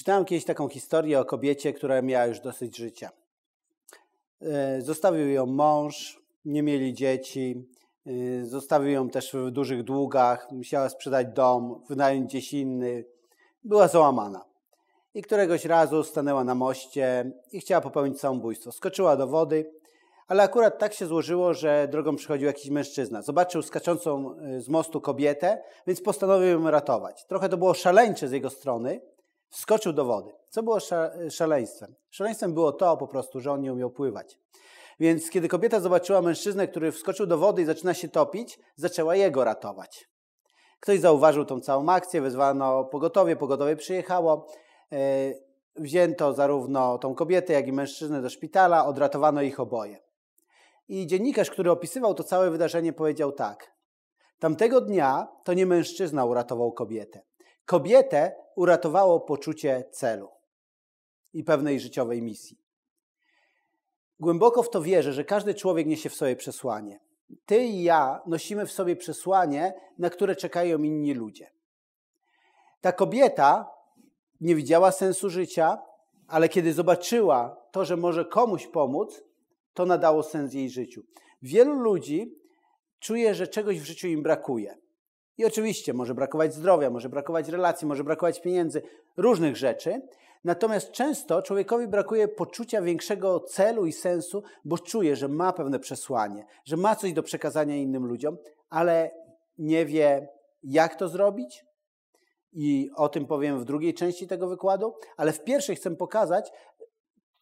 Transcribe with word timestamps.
Czytałem 0.00 0.24
kiedyś 0.24 0.44
taką 0.44 0.68
historię 0.68 1.20
o 1.20 1.24
kobiecie, 1.24 1.72
która 1.72 2.02
miała 2.02 2.26
już 2.26 2.40
dosyć 2.40 2.76
życia. 2.76 3.10
E, 4.42 4.82
zostawił 4.82 5.28
ją 5.28 5.46
mąż, 5.46 6.22
nie 6.44 6.62
mieli 6.62 6.94
dzieci, 6.94 7.68
e, 8.06 8.44
zostawił 8.44 8.90
ją 8.90 9.08
też 9.08 9.32
w 9.32 9.50
dużych 9.50 9.82
długach, 9.82 10.50
musiała 10.52 10.88
sprzedać 10.88 11.26
dom, 11.26 11.82
wynająć 11.88 12.26
gdzieś 12.26 12.52
inny. 12.52 13.04
Była 13.64 13.88
załamana. 13.88 14.44
I 15.14 15.22
któregoś 15.22 15.64
razu 15.64 16.04
stanęła 16.04 16.44
na 16.44 16.54
moście 16.54 17.32
i 17.52 17.60
chciała 17.60 17.80
popełnić 17.80 18.20
samobójstwo. 18.20 18.72
Skoczyła 18.72 19.16
do 19.16 19.26
wody, 19.26 19.72
ale 20.28 20.42
akurat 20.42 20.78
tak 20.78 20.94
się 20.94 21.06
złożyło, 21.06 21.54
że 21.54 21.88
drogą 21.90 22.16
przychodził 22.16 22.46
jakiś 22.46 22.70
mężczyzna. 22.70 23.22
Zobaczył 23.22 23.62
skaczącą 23.62 24.36
e, 24.38 24.60
z 24.60 24.68
mostu 24.68 25.00
kobietę, 25.00 25.62
więc 25.86 26.02
postanowił 26.02 26.48
ją 26.48 26.70
ratować. 26.70 27.24
Trochę 27.24 27.48
to 27.48 27.56
było 27.56 27.74
szaleńcze 27.74 28.28
z 28.28 28.32
jego 28.32 28.50
strony, 28.50 29.00
wskoczył 29.50 29.92
do 29.92 30.04
wody. 30.04 30.32
Co 30.48 30.62
było 30.62 30.78
szaleństwem? 31.30 31.94
Szaleństwem 32.10 32.54
było 32.54 32.72
to 32.72 32.96
po 32.96 33.06
prostu, 33.06 33.40
że 33.40 33.52
on 33.52 33.60
nie 33.60 33.72
umiał 33.72 33.90
pływać. 33.90 34.38
Więc 35.00 35.30
kiedy 35.30 35.48
kobieta 35.48 35.80
zobaczyła 35.80 36.22
mężczyznę, 36.22 36.68
który 36.68 36.92
wskoczył 36.92 37.26
do 37.26 37.38
wody 37.38 37.62
i 37.62 37.64
zaczyna 37.64 37.94
się 37.94 38.08
topić, 38.08 38.58
zaczęła 38.76 39.16
jego 39.16 39.44
ratować. 39.44 40.08
Ktoś 40.80 41.00
zauważył 41.00 41.44
tą 41.44 41.60
całą 41.60 41.88
akcję, 41.88 42.20
wezwano 42.20 42.84
pogotowie, 42.84 43.36
pogotowie 43.36 43.76
przyjechało. 43.76 44.46
E, 44.92 44.96
wzięto 45.76 46.32
zarówno 46.32 46.98
tą 46.98 47.14
kobietę, 47.14 47.52
jak 47.52 47.66
i 47.66 47.72
mężczyznę 47.72 48.22
do 48.22 48.30
szpitala, 48.30 48.86
odratowano 48.86 49.42
ich 49.42 49.60
oboje. 49.60 49.98
I 50.88 51.06
dziennikarz, 51.06 51.50
który 51.50 51.70
opisywał 51.70 52.14
to 52.14 52.24
całe 52.24 52.50
wydarzenie, 52.50 52.92
powiedział 52.92 53.32
tak. 53.32 53.74
Tamtego 54.38 54.80
dnia 54.80 55.28
to 55.44 55.54
nie 55.54 55.66
mężczyzna 55.66 56.24
uratował 56.24 56.72
kobietę. 56.72 57.20
Kobietę 57.66 58.34
uratowało 58.56 59.20
poczucie 59.20 59.84
celu 59.90 60.28
i 61.32 61.44
pewnej 61.44 61.80
życiowej 61.80 62.22
misji. 62.22 62.60
Głęboko 64.20 64.62
w 64.62 64.70
to 64.70 64.82
wierzę, 64.82 65.12
że 65.12 65.24
każdy 65.24 65.54
człowiek 65.54 65.86
niesie 65.86 66.08
w 66.10 66.14
sobie 66.14 66.36
przesłanie. 66.36 67.00
Ty 67.46 67.64
i 67.64 67.82
ja 67.82 68.20
nosimy 68.26 68.66
w 68.66 68.72
sobie 68.72 68.96
przesłanie, 68.96 69.74
na 69.98 70.10
które 70.10 70.36
czekają 70.36 70.82
inni 70.82 71.14
ludzie. 71.14 71.50
Ta 72.80 72.92
kobieta 72.92 73.70
nie 74.40 74.54
widziała 74.54 74.92
sensu 74.92 75.30
życia, 75.30 75.78
ale 76.28 76.48
kiedy 76.48 76.72
zobaczyła 76.72 77.56
to, 77.70 77.84
że 77.84 77.96
może 77.96 78.24
komuś 78.24 78.66
pomóc, 78.66 79.22
to 79.74 79.86
nadało 79.86 80.22
sens 80.22 80.54
jej 80.54 80.70
życiu. 80.70 81.02
Wielu 81.42 81.74
ludzi 81.74 82.34
czuje, 82.98 83.34
że 83.34 83.48
czegoś 83.48 83.80
w 83.80 83.84
życiu 83.84 84.08
im 84.08 84.22
brakuje. 84.22 84.78
I 85.40 85.44
oczywiście 85.44 85.94
może 85.94 86.14
brakować 86.14 86.54
zdrowia, 86.54 86.90
może 86.90 87.08
brakować 87.08 87.48
relacji, 87.48 87.86
może 87.86 88.04
brakować 88.04 88.40
pieniędzy, 88.40 88.82
różnych 89.16 89.56
rzeczy. 89.56 90.02
Natomiast 90.44 90.92
często 90.92 91.42
człowiekowi 91.42 91.88
brakuje 91.88 92.28
poczucia 92.28 92.82
większego 92.82 93.40
celu 93.40 93.86
i 93.86 93.92
sensu, 93.92 94.42
bo 94.64 94.78
czuje, 94.78 95.16
że 95.16 95.28
ma 95.28 95.52
pewne 95.52 95.78
przesłanie, 95.78 96.46
że 96.64 96.76
ma 96.76 96.96
coś 96.96 97.12
do 97.12 97.22
przekazania 97.22 97.76
innym 97.76 98.06
ludziom, 98.06 98.36
ale 98.68 99.10
nie 99.58 99.86
wie, 99.86 100.28
jak 100.62 100.94
to 100.94 101.08
zrobić. 101.08 101.64
I 102.52 102.90
o 102.96 103.08
tym 103.08 103.26
powiem 103.26 103.60
w 103.60 103.64
drugiej 103.64 103.94
części 103.94 104.26
tego 104.26 104.48
wykładu, 104.48 104.94
ale 105.16 105.32
w 105.32 105.44
pierwszej 105.44 105.76
chcę 105.76 105.96
pokazać, 105.96 106.52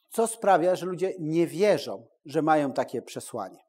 co 0.09 0.27
sprawia, 0.27 0.77
że 0.77 0.87
ludzie 0.87 1.13
nie 1.19 1.47
wierzą, 1.47 2.07
że 2.25 2.43
mają 2.43 2.73
takie 2.73 3.03
przesłanie. 3.03 3.68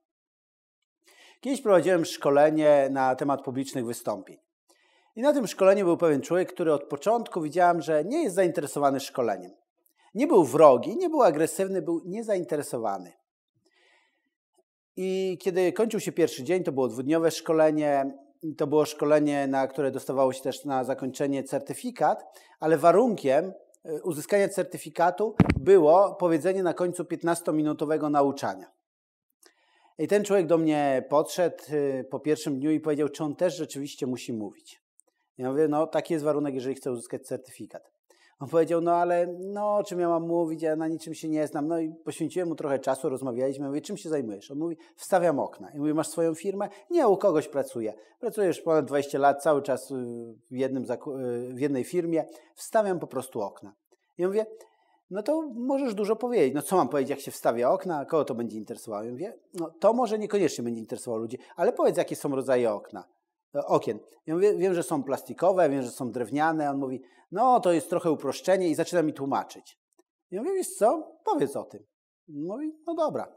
Kiedyś 1.41 1.61
prowadziłem 1.61 2.05
szkolenie 2.05 2.87
na 2.91 3.15
temat 3.15 3.43
publicznych 3.43 3.85
wystąpień. 3.85 4.37
I 5.15 5.21
na 5.21 5.33
tym 5.33 5.47
szkoleniu 5.47 5.85
był 5.85 5.97
pewien 5.97 6.21
człowiek, 6.21 6.53
który 6.53 6.73
od 6.73 6.83
początku 6.83 7.41
widziałem, 7.41 7.81
że 7.81 8.03
nie 8.03 8.23
jest 8.23 8.35
zainteresowany 8.35 8.99
szkoleniem. 8.99 9.51
Nie 10.15 10.27
był 10.27 10.43
wrogi, 10.43 10.97
nie 10.97 11.09
był 11.09 11.23
agresywny, 11.23 11.81
był 11.81 12.01
niezainteresowany. 12.05 13.13
I 14.95 15.37
kiedy 15.41 15.73
kończył 15.73 15.99
się 15.99 16.11
pierwszy 16.11 16.43
dzień, 16.43 16.63
to 16.63 16.71
było 16.71 16.87
dwudniowe 16.87 17.31
szkolenie, 17.31 18.13
to 18.57 18.67
było 18.67 18.85
szkolenie, 18.85 19.47
na 19.47 19.67
które 19.67 19.91
dostawało 19.91 20.33
się 20.33 20.41
też 20.41 20.65
na 20.65 20.83
zakończenie 20.83 21.43
certyfikat, 21.43 22.39
ale 22.59 22.77
warunkiem 22.77 23.53
e, 23.85 24.01
uzyskania 24.01 24.49
certyfikatu 24.49 25.35
było 25.59 26.15
powiedzenie 26.15 26.63
na 26.63 26.73
końcu 26.73 27.03
15-minutowego 27.03 28.11
nauczania. 28.11 28.78
I 29.99 30.07
ten 30.07 30.23
człowiek 30.23 30.47
do 30.47 30.57
mnie 30.57 31.05
podszedł 31.09 31.63
y, 31.73 32.05
po 32.09 32.19
pierwszym 32.19 32.59
dniu 32.59 32.71
i 32.71 32.79
powiedział, 32.79 33.09
czy 33.09 33.23
on 33.23 33.35
też 33.35 33.57
rzeczywiście 33.57 34.07
musi 34.07 34.33
mówić. 34.33 34.81
Ja 35.37 35.51
mówię, 35.51 35.67
no 35.67 35.87
taki 35.87 36.13
jest 36.13 36.25
warunek, 36.25 36.55
jeżeli 36.55 36.75
chce 36.75 36.91
uzyskać 36.91 37.21
certyfikat. 37.21 37.91
On 38.39 38.49
powiedział, 38.49 38.81
no 38.81 38.95
ale 38.95 39.27
no, 39.39 39.75
o 39.75 39.83
czym 39.83 39.99
ja 39.99 40.09
mam 40.09 40.27
mówić, 40.27 40.61
ja 40.61 40.75
na 40.75 40.87
niczym 40.87 41.13
się 41.13 41.29
nie 41.29 41.47
znam. 41.47 41.67
No 41.67 41.79
i 41.79 41.93
poświęciłem 42.05 42.49
mu 42.49 42.55
trochę 42.55 42.79
czasu, 42.79 43.09
rozmawialiśmy. 43.09 43.67
Mówię, 43.67 43.81
czym 43.81 43.97
się 43.97 44.09
zajmujesz? 44.09 44.51
On 44.51 44.57
mówi, 44.57 44.77
wstawiam 44.95 45.39
okna. 45.39 45.71
I 45.71 45.79
mówię, 45.79 45.93
masz 45.93 46.07
swoją 46.07 46.35
firmę? 46.35 46.69
Nie, 46.89 47.07
u 47.07 47.17
kogoś 47.17 47.47
pracuję. 47.47 47.93
Pracuję 48.19 48.47
już 48.47 48.61
ponad 48.61 48.85
20 48.85 49.19
lat, 49.19 49.43
cały 49.43 49.61
czas 49.61 49.91
y, 49.91 49.95
w, 50.51 50.55
jednym, 50.55 50.83
y, 50.83 51.53
w 51.53 51.59
jednej 51.59 51.83
firmie. 51.83 52.25
Wstawiam 52.55 52.99
po 52.99 53.07
prostu 53.07 53.41
okna. 53.41 53.73
I 54.17 54.25
mówię, 54.25 54.45
no 55.09 55.23
to 55.23 55.41
możesz 55.55 55.95
dużo 55.95 56.15
powiedzieć. 56.15 56.53
No 56.53 56.61
co 56.61 56.75
mam 56.75 56.89
powiedzieć, 56.89 57.09
jak 57.09 57.19
się 57.19 57.31
wstawia 57.31 57.69
okna, 57.69 58.05
kogo 58.05 58.25
to 58.25 58.35
będzie 58.35 58.57
interesowało? 58.57 59.03
Ja 59.03 59.11
mówię, 59.11 59.33
no 59.53 59.71
to 59.79 59.93
może 59.93 60.19
niekoniecznie 60.19 60.63
będzie 60.63 60.79
interesowało 60.79 61.21
ludzi, 61.21 61.37
ale 61.55 61.73
powiedz, 61.73 61.97
jakie 61.97 62.15
są 62.15 62.35
rodzaje 62.35 62.71
okna, 62.73 63.03
e, 63.55 63.65
okien. 63.65 63.99
Ja 64.25 64.35
mówię, 64.35 64.57
wiem, 64.57 64.73
że 64.73 64.83
są 64.83 65.03
plastikowe, 65.03 65.69
wiem, 65.69 65.81
że 65.81 65.91
są 65.91 66.11
drewniane. 66.11 66.69
On 66.69 66.77
mówi, 66.77 67.01
no 67.31 67.59
to 67.59 67.73
jest 67.73 67.89
trochę 67.89 68.11
uproszczenie 68.11 68.69
i 68.69 68.75
zaczyna 68.75 69.01
mi 69.01 69.13
tłumaczyć. 69.13 69.79
Ja 70.31 70.41
mówię, 70.41 70.53
wiesz 70.53 70.75
co, 70.75 71.17
powiedz 71.23 71.55
o 71.55 71.63
tym. 71.63 71.83
Mówi, 72.27 72.75
no 72.87 72.95
dobra. 72.95 73.35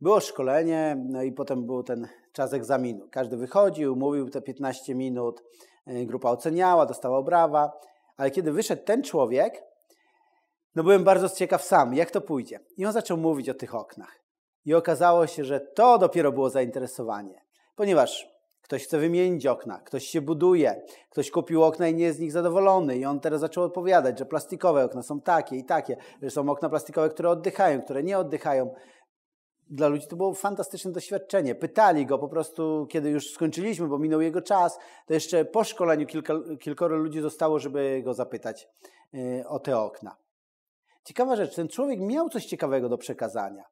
Było 0.00 0.20
szkolenie, 0.20 1.04
no 1.08 1.22
i 1.22 1.32
potem 1.32 1.66
był 1.66 1.82
ten 1.82 2.08
czas 2.32 2.52
egzaminu. 2.52 3.08
Każdy 3.10 3.36
wychodził, 3.36 3.96
mówił 3.96 4.30
te 4.30 4.42
15 4.42 4.94
minut, 4.94 5.42
e, 5.86 6.06
grupa 6.06 6.30
oceniała, 6.30 6.86
dostała 6.86 7.22
brawa, 7.22 7.72
ale 8.16 8.30
kiedy 8.30 8.52
wyszedł 8.52 8.82
ten 8.84 9.02
człowiek, 9.02 9.67
no 10.78 10.84
byłem 10.84 11.04
bardzo 11.04 11.28
ciekaw 11.28 11.64
sam, 11.64 11.94
jak 11.94 12.10
to 12.10 12.20
pójdzie. 12.20 12.60
I 12.76 12.86
on 12.86 12.92
zaczął 12.92 13.16
mówić 13.16 13.48
o 13.48 13.54
tych 13.54 13.74
oknach. 13.74 14.22
I 14.64 14.74
okazało 14.74 15.26
się, 15.26 15.44
że 15.44 15.60
to 15.60 15.98
dopiero 15.98 16.32
było 16.32 16.50
zainteresowanie, 16.50 17.42
ponieważ 17.76 18.28
ktoś 18.62 18.84
chce 18.84 18.98
wymienić 18.98 19.46
okna, 19.46 19.80
ktoś 19.80 20.04
się 20.04 20.20
buduje, 20.20 20.82
ktoś 21.10 21.30
kupił 21.30 21.64
okna 21.64 21.88
i 21.88 21.94
nie 21.94 22.04
jest 22.04 22.18
z 22.18 22.20
nich 22.20 22.32
zadowolony. 22.32 22.96
I 22.96 23.04
on 23.04 23.20
teraz 23.20 23.40
zaczął 23.40 23.64
odpowiadać, 23.64 24.18
że 24.18 24.26
plastikowe 24.26 24.84
okna 24.84 25.02
są 25.02 25.20
takie 25.20 25.56
i 25.56 25.64
takie, 25.64 25.96
że 26.22 26.30
są 26.30 26.50
okna 26.50 26.68
plastikowe, 26.68 27.08
które 27.08 27.30
oddychają, 27.30 27.82
które 27.82 28.02
nie 28.02 28.18
oddychają. 28.18 28.74
Dla 29.70 29.88
ludzi 29.88 30.06
to 30.06 30.16
było 30.16 30.34
fantastyczne 30.34 30.92
doświadczenie. 30.92 31.54
Pytali 31.54 32.06
go 32.06 32.18
po 32.18 32.28
prostu, 32.28 32.86
kiedy 32.90 33.10
już 33.10 33.30
skończyliśmy, 33.30 33.88
bo 33.88 33.98
minął 33.98 34.20
jego 34.20 34.42
czas, 34.42 34.78
to 35.06 35.14
jeszcze 35.14 35.44
po 35.44 35.64
szkoleniu 35.64 36.06
kilka, 36.06 36.34
kilkoro 36.60 36.96
ludzi 36.96 37.20
zostało, 37.20 37.58
żeby 37.58 38.02
go 38.04 38.14
zapytać 38.14 38.68
yy, 39.12 39.48
o 39.48 39.58
te 39.58 39.78
okna. 39.78 40.27
Ciekawa 41.08 41.36
rzecz, 41.36 41.54
ten 41.54 41.68
człowiek 41.68 42.00
miał 42.00 42.28
coś 42.28 42.46
ciekawego 42.46 42.88
do 42.88 42.98
przekazania. 42.98 43.64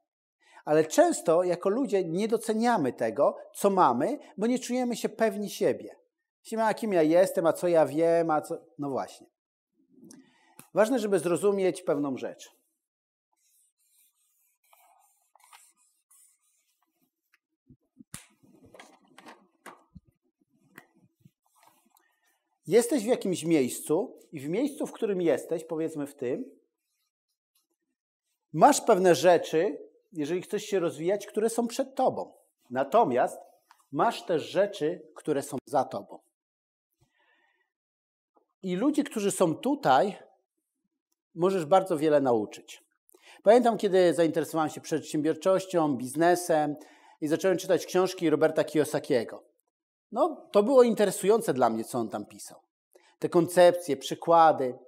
Ale 0.64 0.84
często 0.84 1.42
jako 1.42 1.68
ludzie 1.68 2.04
nie 2.04 2.28
doceniamy 2.28 2.92
tego, 2.92 3.36
co 3.54 3.70
mamy, 3.70 4.18
bo 4.36 4.46
nie 4.46 4.58
czujemy 4.58 4.96
się 4.96 5.08
pewni 5.08 5.50
siebie. 5.50 5.96
Myślimy, 6.44 6.64
a 6.64 6.74
kim 6.74 6.92
ja 6.92 7.02
jestem, 7.02 7.46
a 7.46 7.52
co 7.52 7.68
ja 7.68 7.86
wiem, 7.86 8.30
a 8.30 8.40
co. 8.40 8.58
No 8.78 8.90
właśnie. 8.90 9.26
Ważne, 10.74 10.98
żeby 10.98 11.18
zrozumieć 11.18 11.82
pewną 11.82 12.16
rzecz. 12.16 12.50
Jesteś 22.66 23.04
w 23.04 23.06
jakimś 23.06 23.44
miejscu 23.44 24.20
i 24.32 24.40
w 24.40 24.48
miejscu, 24.48 24.86
w 24.86 24.92
którym 24.92 25.22
jesteś, 25.22 25.64
powiedzmy 25.64 26.06
w 26.06 26.14
tym, 26.14 26.55
Masz 28.56 28.80
pewne 28.80 29.14
rzeczy, 29.14 29.78
jeżeli 30.12 30.42
chcesz 30.42 30.62
się 30.62 30.78
rozwijać, 30.78 31.26
które 31.26 31.50
są 31.50 31.66
przed 31.66 31.94
tobą. 31.94 32.32
Natomiast 32.70 33.38
masz 33.92 34.22
też 34.22 34.42
rzeczy, 34.42 35.02
które 35.14 35.42
są 35.42 35.58
za 35.66 35.84
tobą. 35.84 36.18
I 38.62 38.76
ludzi, 38.76 39.04
którzy 39.04 39.30
są 39.30 39.54
tutaj, 39.54 40.18
możesz 41.34 41.64
bardzo 41.64 41.98
wiele 41.98 42.20
nauczyć. 42.20 42.84
Pamiętam, 43.42 43.78
kiedy 43.78 44.14
zainteresowałem 44.14 44.70
się 44.70 44.80
przedsiębiorczością, 44.80 45.96
biznesem 45.96 46.76
i 47.20 47.28
zacząłem 47.28 47.58
czytać 47.58 47.86
książki 47.86 48.30
Roberta 48.30 48.64
Kiyosakiego. 48.64 49.42
No, 50.12 50.48
to 50.52 50.62
było 50.62 50.82
interesujące 50.82 51.54
dla 51.54 51.70
mnie, 51.70 51.84
co 51.84 51.98
on 51.98 52.08
tam 52.08 52.26
pisał. 52.26 52.60
Te 53.18 53.28
koncepcje, 53.28 53.96
przykłady. 53.96 54.78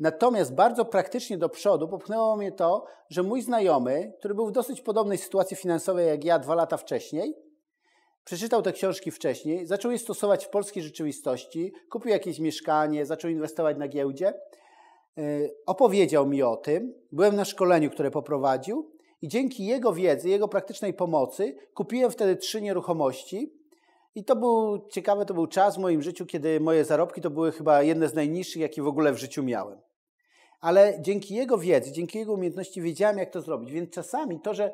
Natomiast 0.00 0.54
bardzo 0.54 0.84
praktycznie 0.84 1.38
do 1.38 1.48
przodu 1.48 1.88
popchnęło 1.88 2.36
mnie 2.36 2.52
to, 2.52 2.84
że 3.10 3.22
mój 3.22 3.42
znajomy, 3.42 4.12
który 4.18 4.34
był 4.34 4.46
w 4.46 4.52
dosyć 4.52 4.80
podobnej 4.80 5.18
sytuacji 5.18 5.56
finansowej 5.56 6.06
jak 6.06 6.24
ja 6.24 6.38
dwa 6.38 6.54
lata 6.54 6.76
wcześniej, 6.76 7.34
przeczytał 8.24 8.62
te 8.62 8.72
książki 8.72 9.10
wcześniej, 9.10 9.66
zaczął 9.66 9.90
je 9.92 9.98
stosować 9.98 10.44
w 10.44 10.48
polskiej 10.48 10.82
rzeczywistości, 10.82 11.72
kupił 11.90 12.10
jakieś 12.10 12.38
mieszkanie, 12.38 13.06
zaczął 13.06 13.30
inwestować 13.30 13.76
na 13.76 13.88
giełdzie, 13.88 14.34
opowiedział 15.66 16.26
mi 16.26 16.42
o 16.42 16.56
tym. 16.56 16.94
Byłem 17.12 17.36
na 17.36 17.44
szkoleniu, 17.44 17.90
które 17.90 18.10
poprowadził 18.10 18.90
i 19.22 19.28
dzięki 19.28 19.66
jego 19.66 19.92
wiedzy, 19.92 20.28
jego 20.28 20.48
praktycznej 20.48 20.94
pomocy 20.94 21.56
kupiłem 21.74 22.10
wtedy 22.10 22.36
trzy 22.36 22.62
nieruchomości. 22.62 23.61
I 24.14 24.24
to 24.24 24.36
był 24.36 24.88
ciekawy, 24.88 25.26
to 25.26 25.34
był 25.34 25.46
czas 25.46 25.76
w 25.76 25.80
moim 25.80 26.02
życiu, 26.02 26.26
kiedy 26.26 26.60
moje 26.60 26.84
zarobki 26.84 27.20
to 27.20 27.30
były 27.30 27.52
chyba 27.52 27.82
jedne 27.82 28.08
z 28.08 28.14
najniższych, 28.14 28.62
jakie 28.62 28.82
w 28.82 28.86
ogóle 28.86 29.12
w 29.12 29.18
życiu 29.18 29.42
miałem. 29.42 29.80
Ale 30.60 30.98
dzięki 31.00 31.34
jego 31.34 31.58
wiedzy, 31.58 31.92
dzięki 31.92 32.18
jego 32.18 32.32
umiejętności 32.32 32.82
wiedziałem, 32.82 33.18
jak 33.18 33.30
to 33.30 33.40
zrobić. 33.40 33.72
Więc 33.72 33.90
czasami 33.90 34.40
to, 34.40 34.54
że 34.54 34.72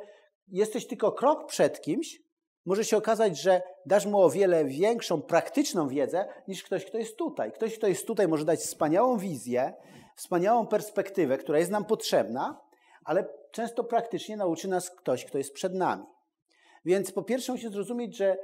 jesteś 0.49 0.87
tylko 0.87 1.13
krok 1.13 1.47
przed 1.47 1.81
kimś, 1.81 2.23
może 2.67 2.85
się 2.85 2.97
okazać, 2.97 3.39
że 3.41 3.63
dasz 3.87 4.07
mu 4.07 4.23
o 4.23 4.31
wiele 4.31 4.65
większą 4.65 5.23
praktyczną 5.23 5.89
wiedzę 5.89 6.29
niż 6.49 6.63
ktoś, 6.63 6.85
kto 6.85 6.99
jest 6.99 7.17
tutaj. 7.17 7.53
Ktoś, 7.53 7.79
kto 7.79 7.87
jest 7.87 8.07
tutaj, 8.07 8.29
może 8.29 8.45
dać 8.45 8.61
wspaniałą 8.61 9.19
wizję, 9.19 9.75
wspaniałą 10.17 10.67
perspektywę, 10.67 11.39
która 11.39 11.59
jest 11.59 11.71
nam 11.71 11.85
potrzebna, 11.85 12.61
ale 13.05 13.29
często 13.51 13.85
praktycznie 13.85 14.37
nauczy 14.37 14.69
nas 14.69 14.91
ktoś, 14.91 15.25
kto 15.25 15.39
jest 15.39 15.53
przed 15.53 15.75
nami. 15.75 16.05
Więc 16.85 17.13
po 17.13 17.23
pierwsze 17.23 17.53
musi 17.53 17.69
zrozumieć, 17.69 18.17
że, 18.17 18.39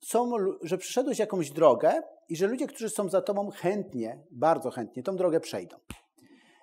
są, 0.00 0.30
że 0.62 0.78
przeszedłeś 0.78 1.18
jakąś 1.18 1.50
drogę 1.50 2.02
i 2.28 2.36
że 2.36 2.46
ludzie, 2.46 2.66
którzy 2.66 2.90
są 2.90 3.08
za 3.08 3.22
tobą 3.22 3.50
chętnie, 3.50 4.18
bardzo 4.30 4.70
chętnie 4.70 5.02
tą 5.02 5.16
drogę 5.16 5.40
przejdą. 5.40 5.76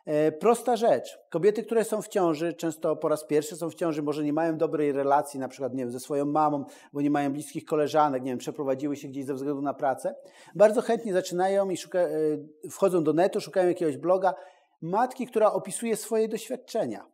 E, 0.06 0.32
prosta 0.32 0.76
rzecz. 0.76 1.20
Kobiety, 1.30 1.64
które 1.64 1.84
są 1.84 2.02
w 2.02 2.08
ciąży, 2.08 2.54
często 2.54 2.96
po 2.96 3.08
raz 3.08 3.26
pierwszy 3.26 3.56
są 3.56 3.70
w 3.70 3.76
ciąży, 3.76 4.04
może 4.04 4.24
nie 4.24 4.34
mają 4.34 4.58
dobrej 4.58 4.92
relacji, 4.92 5.40
na 5.40 5.48
przykład 5.48 5.74
nie 5.74 5.84
wiem, 5.84 5.92
ze 5.92 6.00
swoją 6.00 6.26
mamą, 6.26 6.66
bo 6.94 7.02
nie 7.02 7.10
mają 7.10 7.34
bliskich 7.34 7.66
koleżanek, 7.66 8.24
nie 8.24 8.32
wiem, 8.32 8.38
przeprowadziły 8.38 8.96
się 8.96 9.08
gdzieś 9.08 9.26
ze 9.26 9.34
względu 9.34 9.62
na 9.62 9.74
pracę. 9.74 10.16
Bardzo 10.56 10.82
chętnie 10.82 11.14
zaczynają 11.14 11.70
i 11.70 11.78
szuka, 11.78 12.00
e, 12.00 12.10
wchodzą 12.70 13.04
do 13.04 13.14
netu, 13.14 13.42
szukają 13.42 13.68
jakiegoś 13.68 13.98
bloga 13.98 14.34
matki, 14.82 15.28
która 15.28 15.54
opisuje 15.54 15.96
swoje 15.96 16.28
doświadczenia. 16.28 17.06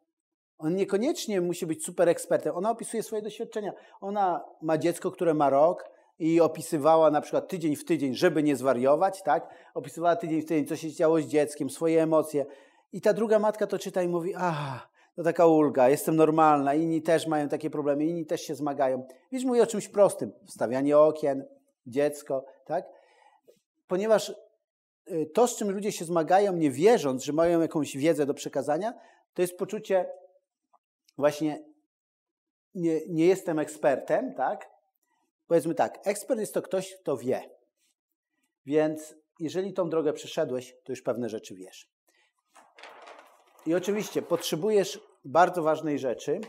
On 0.58 0.76
niekoniecznie 0.76 1.42
musi 1.42 1.66
być 1.66 1.86
super 1.86 2.10
ekspertem. 2.10 2.56
Ona 2.56 2.72
opisuje 2.72 3.04
swoje 3.04 3.22
doświadczenia. 3.22 3.74
Ona 4.02 4.46
ma 4.62 4.78
dziecko, 4.78 5.12
które 5.12 5.34
ma 5.34 5.50
rok 5.50 5.90
i 6.22 6.42
opisywała 6.42 7.12
na 7.12 7.22
przykład 7.22 7.48
tydzień 7.48 7.76
w 7.76 7.86
tydzień, 7.86 8.16
żeby 8.16 8.44
nie 8.44 8.56
zwariować, 8.56 9.24
tak? 9.24 9.50
Opisywała 9.74 10.16
tydzień 10.16 10.42
w 10.42 10.46
tydzień, 10.46 10.66
co 10.66 10.76
się 10.76 10.92
działo 10.92 11.22
z 11.22 11.26
dzieckiem, 11.26 11.70
swoje 11.70 12.04
emocje. 12.04 12.46
I 12.92 13.02
ta 13.02 13.14
druga 13.14 13.40
matka 13.40 13.68
to 13.68 13.80
czyta 13.80 14.04
i 14.04 14.08
mówi, 14.08 14.34
a, 14.38 14.80
to 15.16 15.24
taka 15.24 15.46
ulga, 15.46 15.90
jestem 15.90 16.16
normalna, 16.16 16.74
inni 16.74 17.02
też 17.02 17.28
mają 17.28 17.50
takie 17.50 17.70
problemy, 17.70 18.06
inni 18.06 18.26
też 18.26 18.42
się 18.42 18.56
zmagają. 18.56 19.08
Wiesz, 19.32 19.44
mówię 19.44 19.64
o 19.64 19.68
czymś 19.68 19.88
prostym, 19.88 20.32
wstawianie 20.48 20.98
okien, 20.98 21.46
dziecko, 21.86 22.46
tak? 22.66 22.86
Ponieważ 23.88 24.36
y, 25.12 25.26
to, 25.34 25.48
z 25.48 25.58
czym 25.58 25.72
ludzie 25.72 25.92
się 25.92 26.06
zmagają, 26.06 26.54
nie 26.54 26.72
wierząc, 26.72 27.24
że 27.24 27.34
mają 27.34 27.62
jakąś 27.62 27.98
wiedzę 27.98 28.26
do 28.26 28.34
przekazania, 28.34 28.94
to 29.34 29.42
jest 29.42 29.58
poczucie 29.58 30.06
właśnie 31.18 31.64
nie, 32.76 33.00
nie 33.10 33.26
jestem 33.26 33.60
ekspertem, 33.60 34.34
tak? 34.34 34.81
Powiedzmy 35.52 35.76
tak, 35.76 36.08
ekspert 36.08 36.40
jest 36.40 36.54
to 36.54 36.62
ktoś, 36.62 36.96
kto 36.96 37.18
wie. 37.18 37.50
Więc 38.66 39.16
jeżeli 39.40 39.74
tą 39.74 39.90
drogę 39.90 40.14
przeszedłeś, 40.14 40.76
to 40.84 40.92
już 40.92 41.02
pewne 41.02 41.30
rzeczy 41.30 41.56
wiesz. 41.56 41.88
I 43.66 43.76
oczywiście 43.76 44.22
potrzebujesz 44.22 45.00
bardzo 45.26 45.64
ważnej 45.64 46.00
rzeczy. 46.00 46.42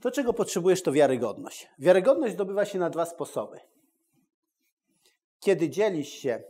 To, 0.00 0.10
czego 0.10 0.32
potrzebujesz, 0.32 0.82
to 0.82 0.92
wiarygodność. 0.92 1.68
Wiarygodność 1.78 2.34
zdobywa 2.34 2.64
się 2.64 2.78
na 2.78 2.90
dwa 2.90 3.04
sposoby. 3.04 3.71
Kiedy 5.42 5.70
dzielisz 5.70 6.08
się 6.08 6.42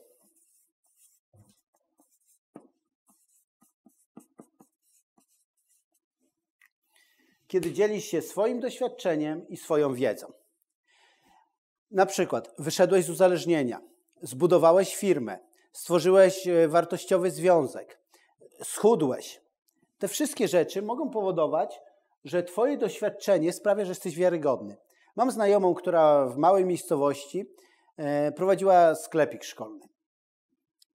kiedy 7.49 7.73
dzielisz 7.73 8.05
się 8.05 8.23
swoim 8.23 8.61
doświadczeniem 8.61 9.49
i 9.49 9.57
swoją 9.57 9.95
wiedzą. 9.95 10.33
Na 11.91 12.07
przykład 12.07 12.55
wyszedłeś 12.59 13.05
z 13.05 13.11
uzależnienia, 13.11 13.81
zbudowałeś 14.23 14.97
firmę, 14.97 15.39
stworzyłeś 15.73 16.49
e, 16.49 16.69
wartościowy 16.69 17.31
związek, 17.31 17.99
schudłeś. 18.63 19.41
Te 19.99 20.09
wszystkie 20.09 20.49
rzeczy 20.49 20.83
mogą 20.83 21.11
powodować, 21.11 21.81
że 22.25 22.43
Twoje 22.43 22.77
doświadczenie 22.77 23.53
sprawia, 23.53 23.85
że 23.85 23.91
jesteś 23.91 24.17
wiarygodny. 24.17 24.77
Mam 25.17 25.31
znajomą, 25.31 25.75
która 25.75 26.27
w 26.27 26.37
małej 26.37 26.65
miejscowości 26.65 27.47
prowadziła 28.37 28.95
sklepik 28.95 29.45
szkolny. 29.45 29.89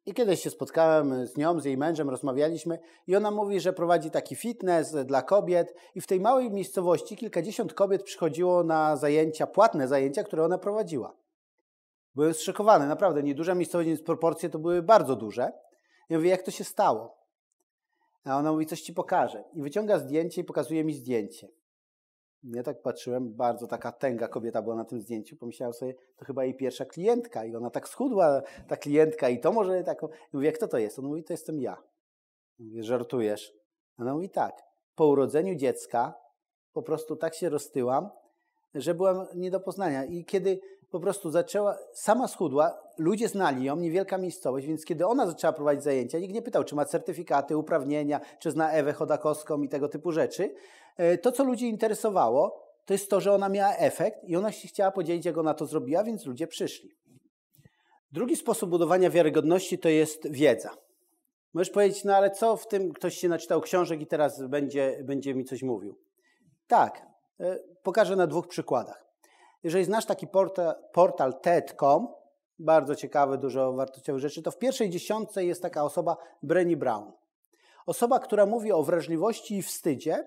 I 0.06 0.14
kiedyś 0.14 0.44
się 0.44 0.50
spotkałem 0.50 1.28
z 1.28 1.38
nią, 1.38 1.60
z 1.60 1.66
jej 1.66 1.78
mężem, 1.78 2.10
rozmawialiśmy 2.10 2.80
i 3.08 3.16
ona 3.16 3.32
mówi, 3.32 3.60
że 3.60 3.74
prowadzi 3.74 4.12
taki 4.12 4.36
fitness 4.36 4.96
dla 5.06 5.22
kobiet 5.22 5.76
i 5.96 6.02
w 6.02 6.08
tej 6.08 6.20
małej 6.20 6.52
miejscowości 6.52 7.18
kilkadziesiąt 7.18 7.74
kobiet 7.74 8.04
przychodziło 8.04 8.64
na 8.64 8.98
zajęcia, 8.98 9.48
płatne 9.48 9.88
zajęcia, 9.88 10.24
które 10.24 10.46
ona 10.46 10.58
prowadziła. 10.58 11.16
Byłem 12.16 12.34
zszokowany, 12.34 12.88
naprawdę, 12.88 13.24
nieduża 13.24 13.56
miejscowość, 13.56 13.88
więc 13.88 14.02
proporcje 14.02 14.50
to 14.50 14.60
były 14.60 14.82
bardzo 14.82 15.16
duże. 15.16 15.52
Ja 16.10 16.18
mówię, 16.18 16.30
jak 16.30 16.42
to 16.42 16.52
się 16.52 16.64
stało? 16.64 17.18
A 18.26 18.38
ona 18.38 18.52
mówi, 18.52 18.66
coś 18.66 18.82
ci 18.82 18.94
pokaże. 18.94 19.44
I 19.54 19.62
wyciąga 19.62 20.00
zdjęcie 20.00 20.42
i 20.42 20.44
pokazuje 20.44 20.84
mi 20.84 20.94
zdjęcie. 20.94 21.48
Ja 22.44 22.64
tak 22.64 22.82
patrzyłem, 22.82 23.34
bardzo 23.34 23.68
taka 23.68 23.92
tęga 23.92 24.28
kobieta 24.28 24.62
była 24.62 24.76
na 24.76 24.86
tym 24.86 25.02
zdjęciu. 25.02 25.38
Pomyślałem 25.38 25.74
sobie, 25.74 25.94
to 26.16 26.26
chyba 26.26 26.44
jej 26.44 26.56
pierwsza 26.56 26.86
klientka 26.86 27.46
i 27.46 27.56
ona 27.56 27.70
tak 27.70 27.90
schudła, 27.90 28.42
ta 28.68 28.78
klientka 28.78 29.30
i 29.30 29.40
to 29.40 29.52
może 29.52 29.84
taką... 29.84 30.08
Mówię, 30.34 30.52
kto 30.52 30.68
to 30.68 30.78
jest? 30.78 31.00
On 31.00 31.06
mówi, 31.06 31.24
to 31.24 31.34
jestem 31.34 31.60
ja. 31.60 31.84
Mówię, 32.60 32.84
żartujesz? 32.84 33.54
Ona 33.98 34.14
mówi, 34.14 34.30
tak. 34.30 34.64
Po 34.96 35.08
urodzeniu 35.08 35.56
dziecka 35.56 36.14
po 36.74 36.84
prostu 36.84 37.16
tak 37.16 37.36
się 37.36 37.50
roztyłam, 37.50 38.10
że 38.76 38.94
byłam 38.94 39.26
nie 39.36 39.52
do 39.52 39.60
poznania. 39.60 40.06
I 40.06 40.26
kiedy 40.26 40.60
po 40.92 41.00
prostu 41.00 41.32
zaczęła, 41.32 41.78
sama 41.94 42.28
schudła, 42.28 42.78
ludzie 42.98 43.28
znali 43.28 43.64
ją, 43.64 43.76
niewielka 43.76 44.18
miejscowość, 44.18 44.68
więc 44.68 44.86
kiedy 44.86 45.08
ona 45.08 45.28
zaczęła 45.28 45.54
prowadzić 45.54 45.84
zajęcia, 45.84 46.20
nikt 46.20 46.34
nie 46.34 46.42
pytał, 46.42 46.64
czy 46.64 46.76
ma 46.76 46.86
certyfikaty, 46.86 47.58
uprawnienia, 47.58 48.20
czy 48.40 48.52
zna 48.52 48.72
Ewę 48.72 48.94
Chodakowską 48.94 49.62
i 49.62 49.70
tego 49.70 49.90
typu 49.90 50.12
rzeczy. 50.12 50.56
E, 50.98 51.18
to, 51.18 51.32
co 51.32 51.44
ludzi 51.44 51.70
interesowało, 51.70 52.68
to 52.86 52.94
jest 52.94 53.10
to, 53.10 53.22
że 53.22 53.34
ona 53.34 53.50
miała 53.50 53.76
efekt 53.76 54.24
i 54.24 54.36
ona 54.36 54.52
się 54.52 54.68
chciała 54.68 54.92
podzielić, 54.92 55.26
jak 55.26 55.38
ona 55.38 55.54
to 55.54 55.66
zrobiła, 55.66 56.04
więc 56.04 56.26
ludzie 56.26 56.48
przyszli. 56.48 56.90
Drugi 58.12 58.36
sposób 58.36 58.70
budowania 58.70 59.10
wiarygodności 59.10 59.80
to 59.80 59.90
jest 59.90 60.32
wiedza. 60.32 60.70
Możesz 61.54 61.70
powiedzieć, 61.70 62.04
no 62.04 62.16
ale 62.16 62.32
co 62.32 62.58
w 62.58 62.68
tym, 62.68 62.94
ktoś 62.94 63.18
się 63.18 63.30
naczytał 63.30 63.62
książek 63.62 64.02
i 64.02 64.08
teraz 64.08 64.42
będzie, 64.42 65.04
będzie 65.04 65.36
mi 65.36 65.46
coś 65.46 65.64
mówił. 65.64 65.96
Tak, 66.68 67.06
e, 67.40 67.60
pokażę 67.84 68.16
na 68.16 68.28
dwóch 68.28 68.48
przykładach. 68.48 69.07
Jeżeli 69.68 69.86
znasz 69.86 70.06
taki 70.06 70.28
portal, 70.28 70.76
portal 70.92 71.40
TED.com, 71.40 72.08
bardzo 72.60 72.96
ciekawy, 72.96 73.38
dużo 73.38 73.74
wartościowych 73.74 74.22
rzeczy, 74.22 74.42
to 74.42 74.52
w 74.52 74.58
pierwszej 74.58 74.90
dziesiątce 74.90 75.46
jest 75.46 75.62
taka 75.62 75.84
osoba 75.84 76.18
Brenny 76.44 76.78
Brown. 76.78 77.12
Osoba, 77.86 78.20
która 78.20 78.46
mówi 78.46 78.72
o 78.72 78.84
wrażliwości 78.84 79.58
i 79.58 79.64
wstydzie 79.64 80.26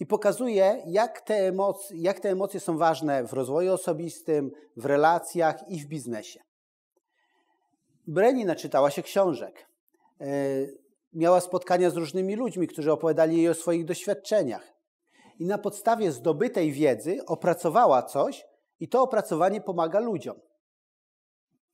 i 0.00 0.06
pokazuje, 0.06 0.82
jak 0.86 1.20
te, 1.20 1.34
emocje, 1.34 1.96
jak 2.00 2.20
te 2.20 2.30
emocje 2.30 2.60
są 2.60 2.78
ważne 2.78 3.24
w 3.24 3.32
rozwoju 3.32 3.72
osobistym, 3.72 4.50
w 4.76 4.86
relacjach 4.86 5.68
i 5.68 5.80
w 5.80 5.86
biznesie. 5.86 6.40
Brenny 8.06 8.44
naczytała 8.44 8.90
się 8.90 9.02
książek. 9.02 9.66
E, 10.20 10.26
miała 11.12 11.40
spotkania 11.40 11.90
z 11.90 11.96
różnymi 11.96 12.36
ludźmi, 12.36 12.68
którzy 12.68 12.92
opowiadali 12.92 13.36
jej 13.36 13.48
o 13.48 13.54
swoich 13.54 13.84
doświadczeniach. 13.84 14.72
I 15.38 15.44
na 15.46 15.58
podstawie 15.58 16.12
zdobytej 16.12 16.72
wiedzy 16.72 17.18
opracowała 17.26 18.02
coś, 18.02 18.53
i 18.84 18.88
to 18.88 19.02
opracowanie 19.02 19.60
pomaga 19.60 20.00
ludziom. 20.00 20.36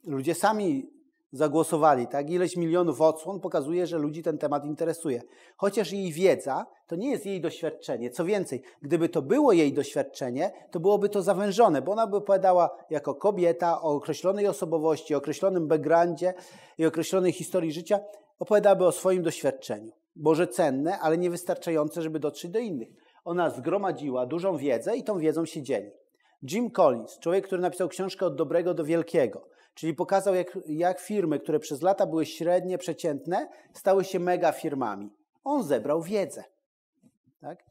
Ludzie 0.05 0.35
sami 0.35 0.91
zagłosowali, 1.33 2.07
tak? 2.07 2.31
Ileś 2.31 2.57
milionów 2.57 3.01
odsłon 3.01 3.41
pokazuje, 3.41 3.87
że 3.87 3.99
ludzi 3.99 4.23
ten 4.23 4.39
temat 4.39 4.65
interesuje. 4.65 5.23
Chociaż 5.57 5.93
jej 5.93 6.13
wiedza 6.13 6.67
to 6.87 6.97
nie 6.97 7.11
jest 7.11 7.27
jej 7.27 7.41
doświadczenie. 7.41 8.11
Co 8.11 8.25
więcej, 8.25 8.63
gdyby 8.83 9.09
to 9.09 9.23
było 9.23 9.53
jej 9.53 9.73
doświadczenie, 9.73 10.53
to 10.71 10.81
byłoby 10.81 11.09
to 11.09 11.23
zawężone, 11.23 11.83
bo 11.83 11.93
ona 11.93 12.07
by 12.07 12.17
opowiadała 12.17 12.77
jako 12.91 13.15
kobieta 13.15 13.83
o 13.83 13.91
określonej 13.91 14.47
osobowości, 14.47 15.15
określonym 15.15 15.69
backgroundzie 15.69 16.35
i 16.79 16.87
określonej 16.87 17.33
historii 17.33 17.73
życia, 17.73 18.01
opowiadałaby 18.39 18.87
o 18.87 18.93
swoim 18.93 19.23
doświadczeniu. 19.23 19.93
Boże 20.17 20.47
cenne, 20.47 20.99
ale 20.99 21.19
niewystarczające, 21.19 22.03
żeby 22.03 22.21
dotrzeć 22.21 22.51
do 22.51 22.59
innych. 22.59 22.89
Ona 23.25 23.51
zgromadziła 23.51 24.27
dużą 24.27 24.57
wiedzę 24.57 24.97
i 24.97 25.05
tą 25.05 25.19
wiedzą 25.19 25.47
się 25.47 25.63
dzieli. 25.63 26.00
Jim 26.43 26.71
Collins, 26.71 27.19
człowiek, 27.19 27.47
który 27.47 27.63
napisał 27.63 27.89
książkę 27.89 28.27
od 28.27 28.37
dobrego 28.37 28.75
do 28.75 28.85
wielkiego, 28.85 29.49
czyli 29.75 29.95
pokazał, 29.95 30.35
jak, 30.35 30.59
jak 30.67 31.01
firmy, 31.01 31.41
które 31.41 31.61
przez 31.61 31.83
lata 31.83 32.07
były 32.07 32.27
średnie, 32.27 32.79
przeciętne, 32.79 33.49
stały 33.75 34.05
się 34.05 34.19
mega 34.19 34.53
firmami. 34.53 35.11
On 35.45 35.63
zebrał 35.63 36.03
wiedzę. 36.03 36.45
Tak? 37.41 37.65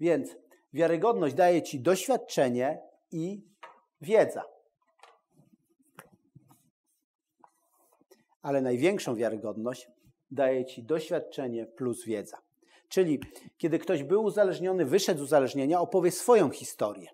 Więc 0.00 0.36
wiarygodność 0.72 1.34
daje 1.34 1.62
ci 1.62 1.80
doświadczenie 1.80 2.82
i 3.12 3.44
wiedza. 4.00 4.44
Ale 8.42 8.60
największą 8.60 9.14
wiarygodność 9.14 9.88
daje 10.30 10.64
ci 10.64 10.82
doświadczenie 10.82 11.66
plus 11.66 12.04
wiedza. 12.04 12.38
Czyli 12.88 13.20
kiedy 13.58 13.78
ktoś 13.78 14.02
był 14.02 14.22
uzależniony, 14.22 14.84
wyszedł 14.84 15.20
z 15.20 15.22
uzależnienia, 15.22 15.80
opowie 15.80 16.10
swoją 16.10 16.50
historię. 16.50 17.08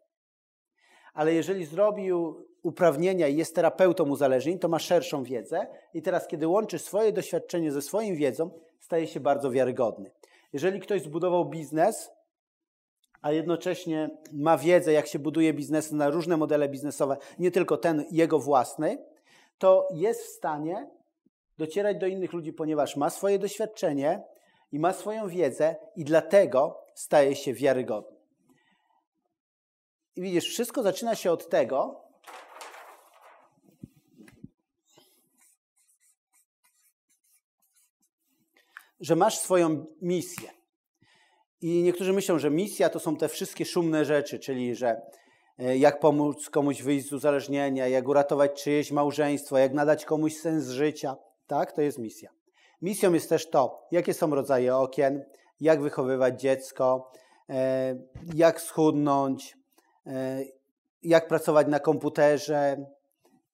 Ale 1.16 1.35
jeżeli 1.35 1.64
zrobił 1.64 2.46
uprawnienia 2.62 3.28
i 3.28 3.37
jest 3.37 3.54
terapeutą 3.54 4.04
uzależnień, 4.04 4.58
to 4.58 4.68
ma 4.68 4.78
szerszą 4.78 5.25
wiedzę 5.25 5.66
i 5.94 6.02
teraz, 6.02 6.26
kiedy 6.26 6.49
łączy 6.49 6.78
swoje 6.78 7.12
doświadczenie 7.12 7.73
ze 7.73 7.82
swoją 7.82 8.14
wiedzą, 8.14 8.50
staje 8.80 9.06
się 9.06 9.20
bardzo 9.20 9.50
wiarygodny. 9.50 10.11
Jeżeli 10.52 10.80
ktoś 10.80 11.02
zbudował 11.02 11.44
biznes, 11.44 12.11
a 13.23 13.32
jednocześnie 13.32 14.11
ma 14.32 14.58
wiedzę, 14.58 14.92
jak 14.92 15.06
się 15.06 15.18
buduje 15.18 15.54
biznes 15.54 15.92
na 15.92 16.11
różne 16.11 16.37
modele 16.37 16.68
biznesowe, 16.68 17.16
nie 17.38 17.50
tylko 17.50 17.76
ten 17.76 18.04
jego 18.11 18.38
własny, 18.38 18.99
to 19.58 19.88
jest 19.94 20.23
w 20.23 20.28
stanie 20.28 20.90
docierać 21.58 21.96
do 21.99 22.06
innych 22.06 22.32
ludzi, 22.32 22.52
ponieważ 22.52 22.96
ma 22.96 23.11
swoje 23.11 23.38
doświadczenie 23.38 24.23
i 24.73 24.78
ma 24.78 24.92
swoją 24.92 25.28
wiedzę 25.28 25.76
i 25.96 26.04
dlatego 26.04 26.85
staje 26.94 27.37
się 27.37 27.54
wiarygodny. 27.54 28.15
I 30.16 30.23
widzisz, 30.23 30.49
wszystko 30.49 30.82
zaczyna 30.82 31.14
się 31.14 31.32
od 31.32 31.49
tego, 31.49 32.04
że 39.00 39.16
masz 39.16 39.38
swoją 39.38 39.87
misję. 40.02 40.50
I 41.61 41.82
niektórzy 41.82 42.12
myślą, 42.12 42.38
że 42.38 42.50
misja 42.50 42.90
to 42.90 43.00
są 43.00 43.16
te 43.16 43.28
wszystkie 43.28 43.64
szumne 43.64 44.04
rzeczy, 44.04 44.38
czyli 44.38 44.75
że 44.75 45.00
e, 45.58 45.76
jak 45.76 46.00
pomóc 46.00 46.50
komuś 46.50 46.82
wyjść 46.82 47.08
z 47.08 47.12
uzależnienia, 47.12 47.88
jak 47.88 48.08
uratować 48.08 48.62
czyjeś 48.62 48.92
małżeństwo, 48.92 49.58
jak 49.58 49.73
nadać 49.73 50.04
komuś 50.04 50.37
sens 50.37 50.68
życia. 50.68 51.16
Tak, 51.46 51.73
to 51.73 51.82
jest 51.82 51.99
misja. 51.99 52.30
Misją 52.82 53.12
jest 53.12 53.28
też 53.28 53.50
to, 53.50 53.87
jakie 53.90 54.14
są 54.14 54.35
rodzaje 54.35 54.76
okien, 54.76 55.25
jak 55.61 55.82
wychowywać 55.82 56.40
dziecko, 56.40 57.12
e, 57.50 57.96
jak 58.35 58.61
schudnąć, 58.61 59.55
jak 61.02 61.28
pracować 61.28 61.66
na 61.66 61.80
komputerze. 61.80 62.86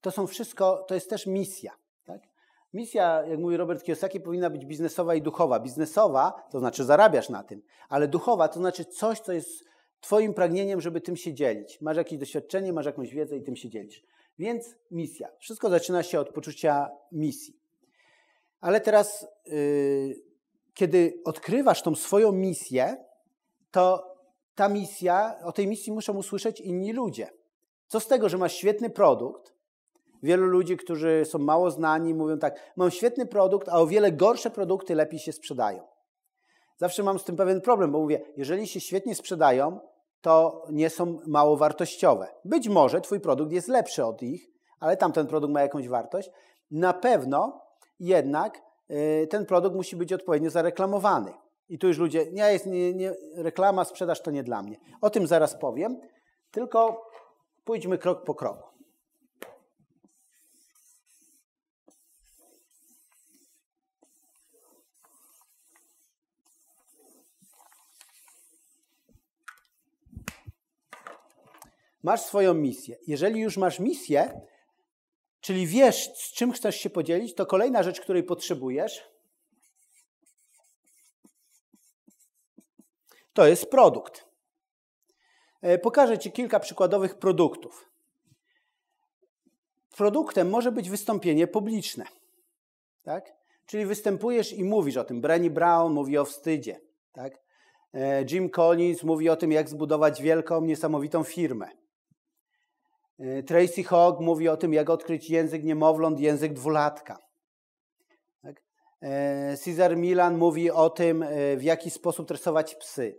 To 0.00 0.10
są 0.10 0.26
wszystko, 0.26 0.84
to 0.88 0.94
jest 0.94 1.10
też 1.10 1.26
misja. 1.26 1.72
Misja, 2.74 3.22
jak 3.26 3.38
mówi 3.38 3.56
Robert 3.56 3.84
Kiyosaki, 3.84 4.20
powinna 4.20 4.50
być 4.50 4.66
biznesowa 4.66 5.14
i 5.14 5.22
duchowa. 5.22 5.60
Biznesowa 5.60 6.46
to 6.50 6.58
znaczy 6.58 6.84
zarabiasz 6.84 7.28
na 7.28 7.42
tym, 7.42 7.62
ale 7.88 8.08
duchowa 8.08 8.48
to 8.48 8.60
znaczy 8.60 8.84
coś, 8.84 9.20
co 9.20 9.32
jest 9.32 9.64
Twoim 10.00 10.34
pragnieniem, 10.34 10.80
żeby 10.80 11.00
tym 11.00 11.16
się 11.16 11.34
dzielić. 11.34 11.80
Masz 11.80 11.96
jakieś 11.96 12.18
doświadczenie, 12.18 12.72
masz 12.72 12.86
jakąś 12.86 13.14
wiedzę 13.14 13.36
i 13.36 13.42
tym 13.42 13.56
się 13.56 13.68
dzielisz. 13.68 14.02
Więc 14.38 14.76
misja. 14.90 15.28
Wszystko 15.38 15.70
zaczyna 15.70 16.02
się 16.02 16.20
od 16.20 16.28
poczucia 16.28 16.90
misji. 17.12 17.56
Ale 18.60 18.80
teraz, 18.80 19.26
yy, 19.46 20.14
kiedy 20.74 21.20
odkrywasz 21.24 21.82
tą 21.82 21.94
swoją 21.94 22.32
misję, 22.32 23.04
to 23.70 24.11
ta 24.54 24.68
misja, 24.68 25.38
o 25.44 25.52
tej 25.52 25.66
misji 25.66 25.92
muszą 25.92 26.16
usłyszeć 26.16 26.60
inni 26.60 26.92
ludzie. 26.92 27.30
Co 27.86 28.00
z 28.00 28.06
tego, 28.06 28.28
że 28.28 28.38
masz 28.38 28.52
świetny 28.52 28.90
produkt, 28.90 29.52
Wielu 30.22 30.46
ludzi, 30.46 30.76
którzy 30.76 31.24
są 31.24 31.38
mało 31.38 31.70
znani, 31.70 32.14
mówią 32.14 32.38
tak: 32.38 32.72
Mam 32.76 32.90
świetny 32.90 33.26
produkt, 33.26 33.68
a 33.68 33.80
o 33.80 33.86
wiele 33.86 34.12
gorsze 34.12 34.50
produkty 34.50 34.94
lepiej 34.94 35.18
się 35.18 35.32
sprzedają. 35.32 35.82
Zawsze 36.76 37.02
mam 37.02 37.18
z 37.18 37.24
tym 37.24 37.36
pewien 37.36 37.60
problem, 37.60 37.92
bo 37.92 38.00
mówię: 38.00 38.20
Jeżeli 38.36 38.66
się 38.66 38.80
świetnie 38.80 39.14
sprzedają, 39.14 39.80
to 40.20 40.64
nie 40.70 40.90
są 40.90 41.18
mało 41.26 41.56
wartościowe. 41.56 42.28
Być 42.44 42.68
może 42.68 43.00
Twój 43.00 43.20
produkt 43.20 43.52
jest 43.52 43.68
lepszy 43.68 44.04
od 44.04 44.22
ich, 44.22 44.50
ale 44.80 44.96
tamten 44.96 45.26
produkt 45.26 45.54
ma 45.54 45.60
jakąś 45.60 45.88
wartość. 45.88 46.30
Na 46.70 46.92
pewno 46.92 47.60
jednak 48.00 48.62
y, 48.90 49.26
ten 49.30 49.46
produkt 49.46 49.76
musi 49.76 49.96
być 49.96 50.12
odpowiednio 50.12 50.50
zareklamowany. 50.50 51.32
I 51.72 51.78
tu 51.78 51.86
już 51.86 51.98
ludzie, 51.98 52.26
nie 52.32 52.52
jest 52.52 52.66
nie, 52.66 52.94
nie, 52.94 53.14
reklama, 53.34 53.84
sprzedaż 53.84 54.20
to 54.20 54.30
nie 54.30 54.42
dla 54.42 54.62
mnie. 54.62 54.76
O 55.00 55.10
tym 55.10 55.26
zaraz 55.26 55.56
powiem, 55.56 56.00
tylko 56.50 57.10
pójdźmy 57.64 57.98
krok 57.98 58.24
po 58.24 58.34
kroku. 58.34 58.68
masz 72.02 72.20
swoją 72.20 72.54
misję. 72.54 72.96
Jeżeli 73.06 73.40
już 73.40 73.56
masz 73.56 73.80
misję, 73.80 74.40
czyli 75.40 75.66
wiesz, 75.66 76.10
z 76.14 76.32
czym 76.32 76.52
chcesz 76.52 76.76
się 76.76 76.90
podzielić, 76.90 77.34
to 77.34 77.46
kolejna 77.46 77.82
rzecz, 77.82 78.00
której 78.00 78.22
potrzebujesz, 78.22 79.11
to 83.32 83.46
jest 83.46 83.70
produkt. 83.70 84.26
E, 85.62 85.78
pokażę 85.78 86.18
Ci 86.18 86.32
kilka 86.32 86.60
przykładowych 86.60 87.14
produktów. 87.14 87.90
Produktem 89.96 90.50
może 90.50 90.72
być 90.72 90.90
wystąpienie 90.90 91.46
publiczne. 91.46 92.04
Tak? 93.02 93.32
Czyli 93.66 93.86
występujesz 93.86 94.52
i 94.52 94.64
mówisz 94.64 94.96
o 94.96 95.04
tym. 95.04 95.20
Brenny 95.20 95.50
Brown 95.50 95.92
mówi 95.92 96.18
o 96.18 96.24
wstydzie. 96.24 96.80
Tak? 97.12 97.38
E, 97.94 98.24
Jim 98.30 98.50
Collins 98.50 99.02
mówi 99.02 99.28
o 99.28 99.36
tym, 99.36 99.52
jak 99.52 99.68
zbudować 99.68 100.22
wielką, 100.22 100.60
niesamowitą 100.60 101.24
firmę. 101.24 101.68
E, 103.18 103.42
Tracy 103.42 103.84
Hogg 103.84 104.20
mówi 104.20 104.48
o 104.48 104.56
tym, 104.56 104.72
jak 104.72 104.90
odkryć 104.90 105.30
język 105.30 105.64
niemowląt, 105.64 106.20
język 106.20 106.52
dwulatka. 106.52 107.18
E, 109.02 109.56
Cesar 109.56 109.96
Milan 109.96 110.38
mówi 110.38 110.70
o 110.70 110.90
tym, 110.90 111.22
e, 111.22 111.56
w 111.56 111.62
jaki 111.62 111.90
sposób 111.90 112.28
tresować 112.28 112.74
psy. 112.74 113.18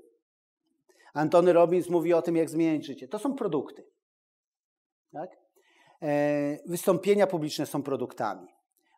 Antony 1.13 1.53
Robbins 1.53 1.89
mówi 1.89 2.13
o 2.13 2.21
tym, 2.21 2.35
jak 2.35 2.49
zmieniać 2.49 2.85
życie. 2.85 3.07
To 3.07 3.19
są 3.19 3.35
produkty. 3.35 3.83
Tak? 5.11 5.29
Wystąpienia 6.65 7.27
publiczne 7.27 7.65
są 7.65 7.83
produktami. 7.83 8.47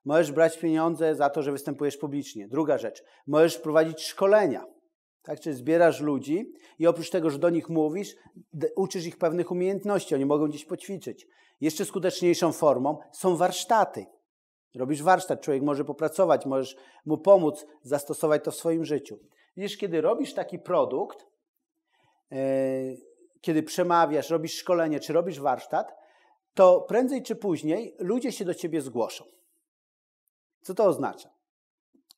Możesz 0.05 0.31
brać 0.31 0.57
pieniądze 0.57 1.15
za 1.15 1.29
to, 1.29 1.43
że 1.43 1.51
występujesz 1.51 1.97
publicznie. 1.97 2.47
Druga 2.47 2.77
rzecz, 2.77 3.03
możesz 3.27 3.57
prowadzić 3.57 4.01
szkolenia. 4.01 4.65
Tak, 5.23 5.39
czyli 5.39 5.55
zbierasz 5.55 6.01
ludzi 6.01 6.53
i 6.79 6.87
oprócz 6.87 7.09
tego, 7.09 7.29
że 7.29 7.39
do 7.39 7.49
nich 7.49 7.69
mówisz, 7.69 8.15
uczysz 8.75 9.05
ich 9.05 9.17
pewnych 9.17 9.51
umiejętności, 9.51 10.15
oni 10.15 10.25
mogą 10.25 10.47
gdzieś 10.47 10.65
poćwiczyć. 10.65 11.27
Jeszcze 11.61 11.85
skuteczniejszą 11.85 12.51
formą 12.51 12.97
są 13.11 13.35
warsztaty. 13.37 14.05
Robisz 14.75 15.03
warsztat, 15.03 15.41
człowiek 15.41 15.63
może 15.63 15.85
popracować, 15.85 16.45
możesz 16.45 16.75
mu 17.05 17.17
pomóc 17.17 17.65
zastosować 17.81 18.43
to 18.43 18.51
w 18.51 18.55
swoim 18.55 18.85
życiu. 18.85 19.19
Widzisz, 19.57 19.77
kiedy 19.77 20.01
robisz 20.01 20.33
taki 20.33 20.59
produkt, 20.59 21.25
yy, 22.31 22.37
kiedy 23.41 23.63
przemawiasz, 23.63 24.29
robisz 24.29 24.53
szkolenie 24.53 24.99
czy 24.99 25.13
robisz 25.13 25.39
warsztat, 25.39 25.95
to 26.53 26.81
prędzej 26.81 27.23
czy 27.23 27.35
później 27.35 27.95
ludzie 27.99 28.31
się 28.31 28.45
do 28.45 28.53
ciebie 28.53 28.81
zgłoszą. 28.81 29.25
Co 30.61 30.73
to 30.73 30.85
oznacza? 30.85 31.29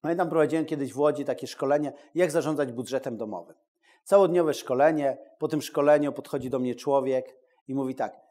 Pamiętam, 0.02 0.30
prowadziłem 0.30 0.66
kiedyś 0.66 0.94
w 0.94 1.00
Łodzi 1.00 1.26
takie 1.26 1.48
szkolenie, 1.48 1.94
jak 2.16 2.32
zarządzać 2.32 2.72
budżetem 2.72 3.18
domowym. 3.18 3.56
Całodniowe 4.04 4.54
szkolenie, 4.54 5.18
po 5.40 5.48
tym 5.48 5.62
szkoleniu 5.62 6.14
podchodzi 6.14 6.50
do 6.50 6.60
mnie 6.60 6.76
człowiek 6.76 7.36
i 7.68 7.76
mówi 7.76 7.96
tak, 7.96 8.27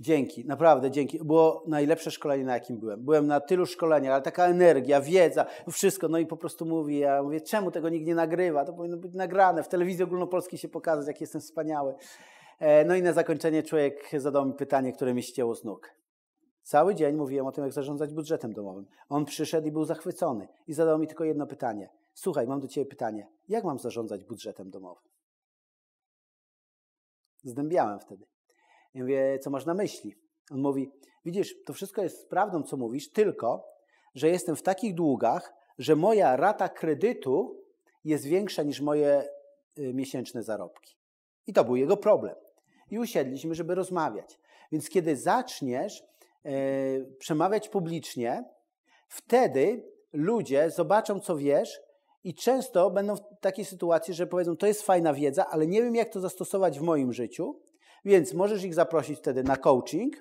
dzięki, 0.00 0.44
naprawdę 0.44 0.90
dzięki. 0.90 1.18
Było 1.18 1.64
najlepsze 1.66 2.10
szkolenie, 2.10 2.44
na 2.44 2.54
jakim 2.54 2.78
byłem. 2.78 3.04
Byłem 3.04 3.26
na 3.26 3.40
tylu 3.40 3.66
szkoleniach, 3.66 4.12
ale 4.12 4.22
taka 4.22 4.46
energia, 4.46 5.00
wiedza, 5.00 5.46
wszystko. 5.70 6.08
No 6.08 6.18
i 6.18 6.26
po 6.26 6.36
prostu 6.36 6.66
mówi, 6.66 6.98
ja 6.98 7.22
mówię, 7.22 7.40
czemu 7.40 7.70
tego 7.70 7.88
nikt 7.88 8.06
nie 8.06 8.14
nagrywa? 8.14 8.64
To 8.64 8.72
powinno 8.72 8.96
być 8.96 9.14
nagrane, 9.14 9.62
w 9.62 9.68
telewizji 9.68 10.04
ogólnopolskiej 10.04 10.58
się 10.58 10.68
pokazać, 10.68 11.06
jak 11.06 11.20
jestem 11.20 11.40
wspaniały. 11.40 11.94
E, 12.58 12.84
no 12.84 12.94
i 12.94 13.02
na 13.02 13.12
zakończenie 13.12 13.62
człowiek 13.62 14.10
zadał 14.16 14.46
mi 14.46 14.54
pytanie, 14.54 14.92
które 14.92 15.14
mi 15.14 15.22
ścięło 15.22 15.54
z 15.54 15.64
nóg. 15.64 15.90
Cały 16.62 16.94
dzień 16.94 17.16
mówiłem 17.16 17.46
o 17.46 17.52
tym, 17.52 17.64
jak 17.64 17.72
zarządzać 17.72 18.14
budżetem 18.14 18.52
domowym. 18.52 18.86
On 19.08 19.24
przyszedł 19.24 19.66
i 19.68 19.72
był 19.72 19.84
zachwycony 19.84 20.48
i 20.66 20.74
zadał 20.74 20.98
mi 20.98 21.06
tylko 21.06 21.24
jedno 21.24 21.46
pytanie. 21.46 21.90
Słuchaj, 22.14 22.46
mam 22.46 22.60
do 22.60 22.68
ciebie 22.68 22.86
pytanie. 22.86 23.28
Jak 23.48 23.64
mam 23.64 23.78
zarządzać 23.78 24.24
budżetem 24.24 24.70
domowym? 24.70 25.10
Zdębiałem 27.42 28.00
wtedy. 28.00 28.29
Ja 28.94 29.02
mówię, 29.02 29.38
co 29.38 29.50
masz 29.50 29.66
na 29.66 29.74
myśli? 29.74 30.14
On 30.50 30.60
mówi, 30.60 30.90
widzisz, 31.24 31.64
to 31.64 31.72
wszystko 31.72 32.02
jest 32.02 32.28
prawdą, 32.28 32.62
co 32.62 32.76
mówisz, 32.76 33.10
tylko, 33.10 33.68
że 34.14 34.28
jestem 34.28 34.56
w 34.56 34.62
takich 34.62 34.94
długach, 34.94 35.52
że 35.78 35.96
moja 35.96 36.36
rata 36.36 36.68
kredytu 36.68 37.64
jest 38.04 38.24
większa 38.24 38.62
niż 38.62 38.80
moje 38.80 39.28
y, 39.78 39.94
miesięczne 39.94 40.42
zarobki. 40.42 40.96
I 41.46 41.52
to 41.52 41.64
był 41.64 41.76
jego 41.76 41.96
problem. 41.96 42.34
I 42.90 42.98
usiedliśmy, 42.98 43.54
żeby 43.54 43.74
rozmawiać. 43.74 44.38
Więc 44.72 44.88
kiedy 44.88 45.16
zaczniesz 45.16 46.10
E, 46.44 46.52
przemawiać 47.18 47.68
publicznie, 47.68 48.44
wtedy 49.08 49.84
ludzie 50.12 50.70
zobaczą, 50.70 51.20
co 51.20 51.36
wiesz 51.36 51.80
I 52.24 52.34
często 52.34 52.90
będą 52.90 53.16
w 53.16 53.20
takiej 53.40 53.64
sytuacji, 53.64 54.14
że 54.14 54.26
powiedzą, 54.26 54.56
to 54.56 54.66
jest 54.66 54.82
fajna 54.82 55.14
wiedza, 55.14 55.46
ale 55.46 55.66
nie 55.66 55.82
wiem, 55.82 55.94
jak 55.94 56.08
to 56.08 56.20
zastosować 56.20 56.78
w 56.78 56.82
moim 56.82 57.12
życiu, 57.12 57.60
więc 58.04 58.34
możesz 58.34 58.64
ich 58.64 58.74
zaprosić 58.74 59.18
wtedy 59.18 59.42
na 59.42 59.56
coaching, 59.56 60.16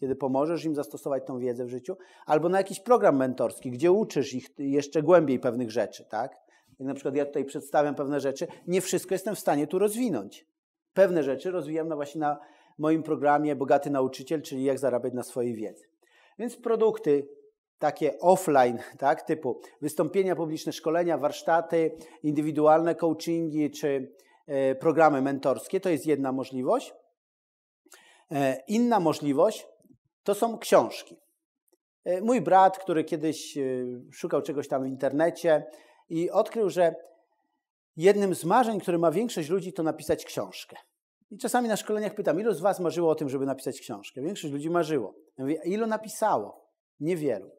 kiedy 0.00 0.16
pomożesz 0.16 0.64
im 0.64 0.74
zastosować 0.74 1.26
tą 1.26 1.38
wiedzę 1.38 1.64
w 1.64 1.68
życiu, 1.68 1.96
albo 2.26 2.48
na 2.48 2.58
jakiś 2.58 2.80
program 2.80 3.16
mentorski, 3.16 3.70
gdzie 3.70 3.92
uczysz 3.92 4.34
ich 4.34 4.48
jeszcze 4.58 5.02
głębiej 5.02 5.38
pewnych 5.38 5.70
rzeczy, 5.70 6.04
tak? 6.04 6.36
Jak 6.78 6.88
na 6.88 6.94
przykład 6.94 7.16
ja 7.16 7.26
tutaj 7.26 7.44
przedstawiam 7.44 7.94
pewne 7.94 8.20
rzeczy, 8.20 8.46
nie 8.66 8.80
wszystko 8.80 9.14
jestem 9.14 9.34
w 9.34 9.38
stanie 9.38 9.66
tu 9.66 9.78
rozwinąć. 9.78 10.46
Pewne 10.94 11.22
rzeczy 11.22 11.50
rozwijam 11.50 11.88
na 11.88 11.96
właśnie 11.96 12.20
na 12.20 12.38
moim 12.78 13.02
programie 13.02 13.56
Bogaty 13.56 13.90
Nauczyciel, 13.90 14.42
czyli 14.42 14.64
jak 14.64 14.78
zarabiać 14.78 15.14
na 15.14 15.22
swojej 15.22 15.54
wiedzy. 15.54 15.84
Więc 16.38 16.56
produkty 16.56 17.28
takie 17.78 18.18
offline, 18.18 18.78
tak, 18.98 19.22
typu 19.22 19.60
wystąpienia 19.82 20.36
publiczne, 20.36 20.72
szkolenia, 20.72 21.18
warsztaty, 21.18 21.96
indywidualne 22.22 22.94
coachingi 22.94 23.70
czy 23.70 24.12
e, 24.46 24.74
programy 24.74 25.22
mentorskie, 25.22 25.80
to 25.80 25.90
jest 25.90 26.06
jedna 26.06 26.32
możliwość. 26.32 26.94
E, 28.32 28.62
inna 28.68 29.00
możliwość 29.00 29.66
to 30.22 30.34
są 30.34 30.58
książki. 30.58 31.16
E, 32.04 32.20
mój 32.20 32.40
brat, 32.40 32.78
który 32.78 33.04
kiedyś 33.04 33.58
szukał 34.12 34.42
czegoś 34.42 34.68
tam 34.68 34.82
w 34.82 34.86
internecie 34.86 35.66
i 36.08 36.30
odkrył, 36.30 36.70
że 36.70 36.94
jednym 37.96 38.34
z 38.34 38.44
marzeń, 38.44 38.80
które 38.80 38.98
ma 38.98 39.10
większość 39.10 39.48
ludzi, 39.48 39.72
to 39.72 39.82
napisać 39.82 40.24
książkę. 40.24 40.76
I 41.30 41.38
czasami 41.38 41.68
na 41.68 41.76
szkoleniach 41.76 42.14
pytam, 42.14 42.40
ilu 42.40 42.54
z 42.54 42.60
Was 42.60 42.80
marzyło 42.80 43.10
o 43.10 43.14
tym, 43.14 43.28
żeby 43.28 43.46
napisać 43.46 43.80
książkę? 43.80 44.22
Większość 44.22 44.52
ludzi 44.52 44.70
marzyło. 44.70 45.14
Ja 45.38 45.44
mówię, 45.44 45.60
ilu 45.64 45.86
napisało? 45.86 46.70
Niewielu. 47.00 47.50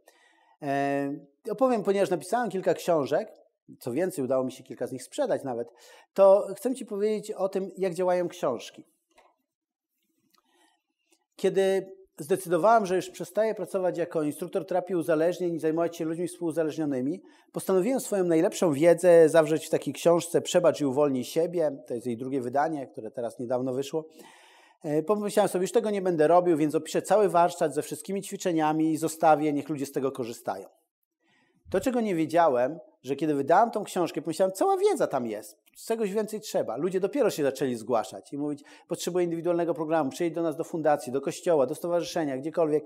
E, 0.61 1.15
opowiem, 1.49 1.83
ponieważ 1.83 2.09
napisałem 2.09 2.49
kilka 2.49 2.73
książek, 2.73 3.31
co 3.79 3.91
więcej, 3.91 4.25
udało 4.25 4.43
mi 4.43 4.51
się 4.51 4.63
kilka 4.63 4.87
z 4.87 4.91
nich 4.91 5.03
sprzedać 5.03 5.43
nawet, 5.43 5.67
to 6.13 6.47
chcę 6.57 6.75
Ci 6.75 6.85
powiedzieć 6.85 7.31
o 7.31 7.49
tym, 7.49 7.71
jak 7.77 7.93
działają 7.93 8.27
książki. 8.27 8.85
Kiedy 11.35 11.95
zdecydowałem, 12.19 12.85
że 12.85 12.95
już 12.95 13.09
przestaję 13.09 13.55
pracować 13.55 13.97
jako 13.97 14.23
instruktor 14.23 14.65
terapii 14.65 14.95
uzależnień 14.95 15.53
i 15.53 15.59
zajmować 15.59 15.97
się 15.97 16.05
ludźmi 16.05 16.27
współuzależnionymi, 16.27 17.21
postanowiłem 17.51 17.99
swoją 17.99 18.23
najlepszą 18.23 18.73
wiedzę 18.73 19.29
zawrzeć 19.29 19.65
w 19.65 19.69
takiej 19.69 19.93
książce 19.93 20.41
Przebacz 20.41 20.81
i 20.81 20.85
uwolnij 20.85 21.23
siebie. 21.23 21.77
To 21.87 21.93
jest 21.93 22.07
jej 22.07 22.17
drugie 22.17 22.41
wydanie, 22.41 22.87
które 22.87 23.11
teraz 23.11 23.39
niedawno 23.39 23.73
wyszło. 23.73 24.05
E, 24.83 25.03
pomyślałem 25.03 25.49
sobie, 25.49 25.63
już 25.63 25.71
tego 25.71 25.89
nie 25.89 26.01
będę 26.01 26.27
robił, 26.27 26.57
więc 26.57 26.75
opiszę 26.75 27.01
cały 27.01 27.29
warsztat 27.29 27.73
ze 27.73 27.81
wszystkimi 27.81 28.21
ćwiczeniami 28.21 28.91
i 28.91 28.97
zostawię, 28.97 29.53
niech 29.53 29.69
ludzie 29.69 29.85
z 29.85 29.91
tego 29.91 30.11
korzystają. 30.11 30.67
To, 31.69 31.79
czego 31.79 32.01
nie 32.01 32.15
wiedziałem, 32.15 32.79
że 33.05 33.15
kiedy 33.15 33.35
wydałem 33.35 33.71
tą 33.71 33.83
książkę, 33.83 34.21
pomyślałem, 34.21 34.51
cała 34.51 34.77
wiedza 34.77 35.07
tam 35.07 35.27
jest, 35.27 35.57
czegoś 35.85 36.11
więcej 36.11 36.41
trzeba. 36.41 36.77
Ludzie 36.77 36.99
dopiero 36.99 37.29
się 37.29 37.43
zaczęli 37.43 37.75
zgłaszać 37.75 38.33
i 38.33 38.37
mówić, 38.37 38.63
potrzebuję 38.87 39.23
indywidualnego 39.25 39.73
programu, 39.73 40.09
przyjdź 40.09 40.33
do 40.33 40.41
nas 40.41 40.55
do 40.55 40.63
fundacji, 40.63 41.11
do 41.11 41.21
kościoła, 41.21 41.65
do 41.65 41.75
stowarzyszenia, 41.75 42.37
gdziekolwiek. 42.37 42.85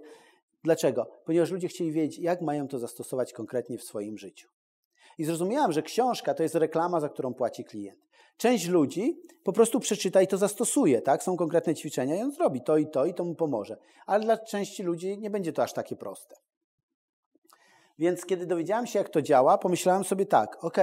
Dlaczego? 0.64 1.08
Ponieważ 1.26 1.52
ludzie 1.52 1.68
chcieli 1.68 1.92
wiedzieć, 1.92 2.20
jak 2.20 2.42
mają 2.42 2.68
to 2.68 2.80
zastosować 2.80 3.34
konkretnie 3.34 3.78
w 3.78 3.84
swoim 3.84 4.18
życiu. 4.18 4.50
I 5.18 5.26
zrozumiałem, 5.26 5.72
że 5.72 5.82
książka 5.82 6.34
to 6.34 6.44
jest 6.44 6.56
reklama, 6.56 7.00
za 7.00 7.10
którą 7.10 7.34
płaci 7.34 7.64
klient. 7.64 8.00
Część 8.38 8.68
ludzi 8.68 9.22
po 9.44 9.54
prostu 9.54 9.80
przeczyta 9.80 10.22
i 10.22 10.28
to 10.28 10.38
zastosuje, 10.38 11.02
tak? 11.02 11.24
Są 11.24 11.38
konkretne 11.38 11.76
ćwiczenia 11.76 12.16
i 12.16 12.22
on 12.22 12.32
zrobi 12.32 12.62
to 12.62 12.78
i 12.78 12.88
to 12.88 13.06
i 13.06 13.14
to 13.14 13.26
mu 13.26 13.36
pomoże. 13.36 13.78
Ale 14.06 14.24
dla 14.24 14.38
części 14.38 14.84
ludzi 14.84 15.18
nie 15.18 15.30
będzie 15.30 15.54
to 15.54 15.64
aż 15.64 15.74
takie 15.74 15.96
proste. 15.96 16.36
Więc 18.00 18.25
kiedy 18.25 18.46
dowiedziałem 18.46 18.88
się, 18.88 19.00
jak 19.00 19.10
to 19.10 19.22
działa, 19.22 19.58
pomyślałem 19.58 20.03
sobie 20.03 20.25
tak, 20.25 20.63
ok, 20.63 20.77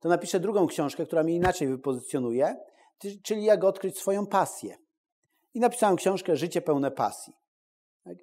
to 0.00 0.08
napiszę 0.08 0.40
drugą 0.40 0.66
książkę, 0.66 1.06
która 1.06 1.22
mnie 1.22 1.34
inaczej 1.34 1.68
wypozycjonuje, 1.68 2.56
czyli 3.22 3.44
jak 3.44 3.64
odkryć 3.64 3.98
swoją 3.98 4.26
pasję. 4.26 4.76
I 5.54 5.60
napisałem 5.60 5.96
książkę 5.96 6.36
Życie 6.36 6.62
pełne 6.62 6.90
pasji. 6.90 7.32
Tak? 8.04 8.16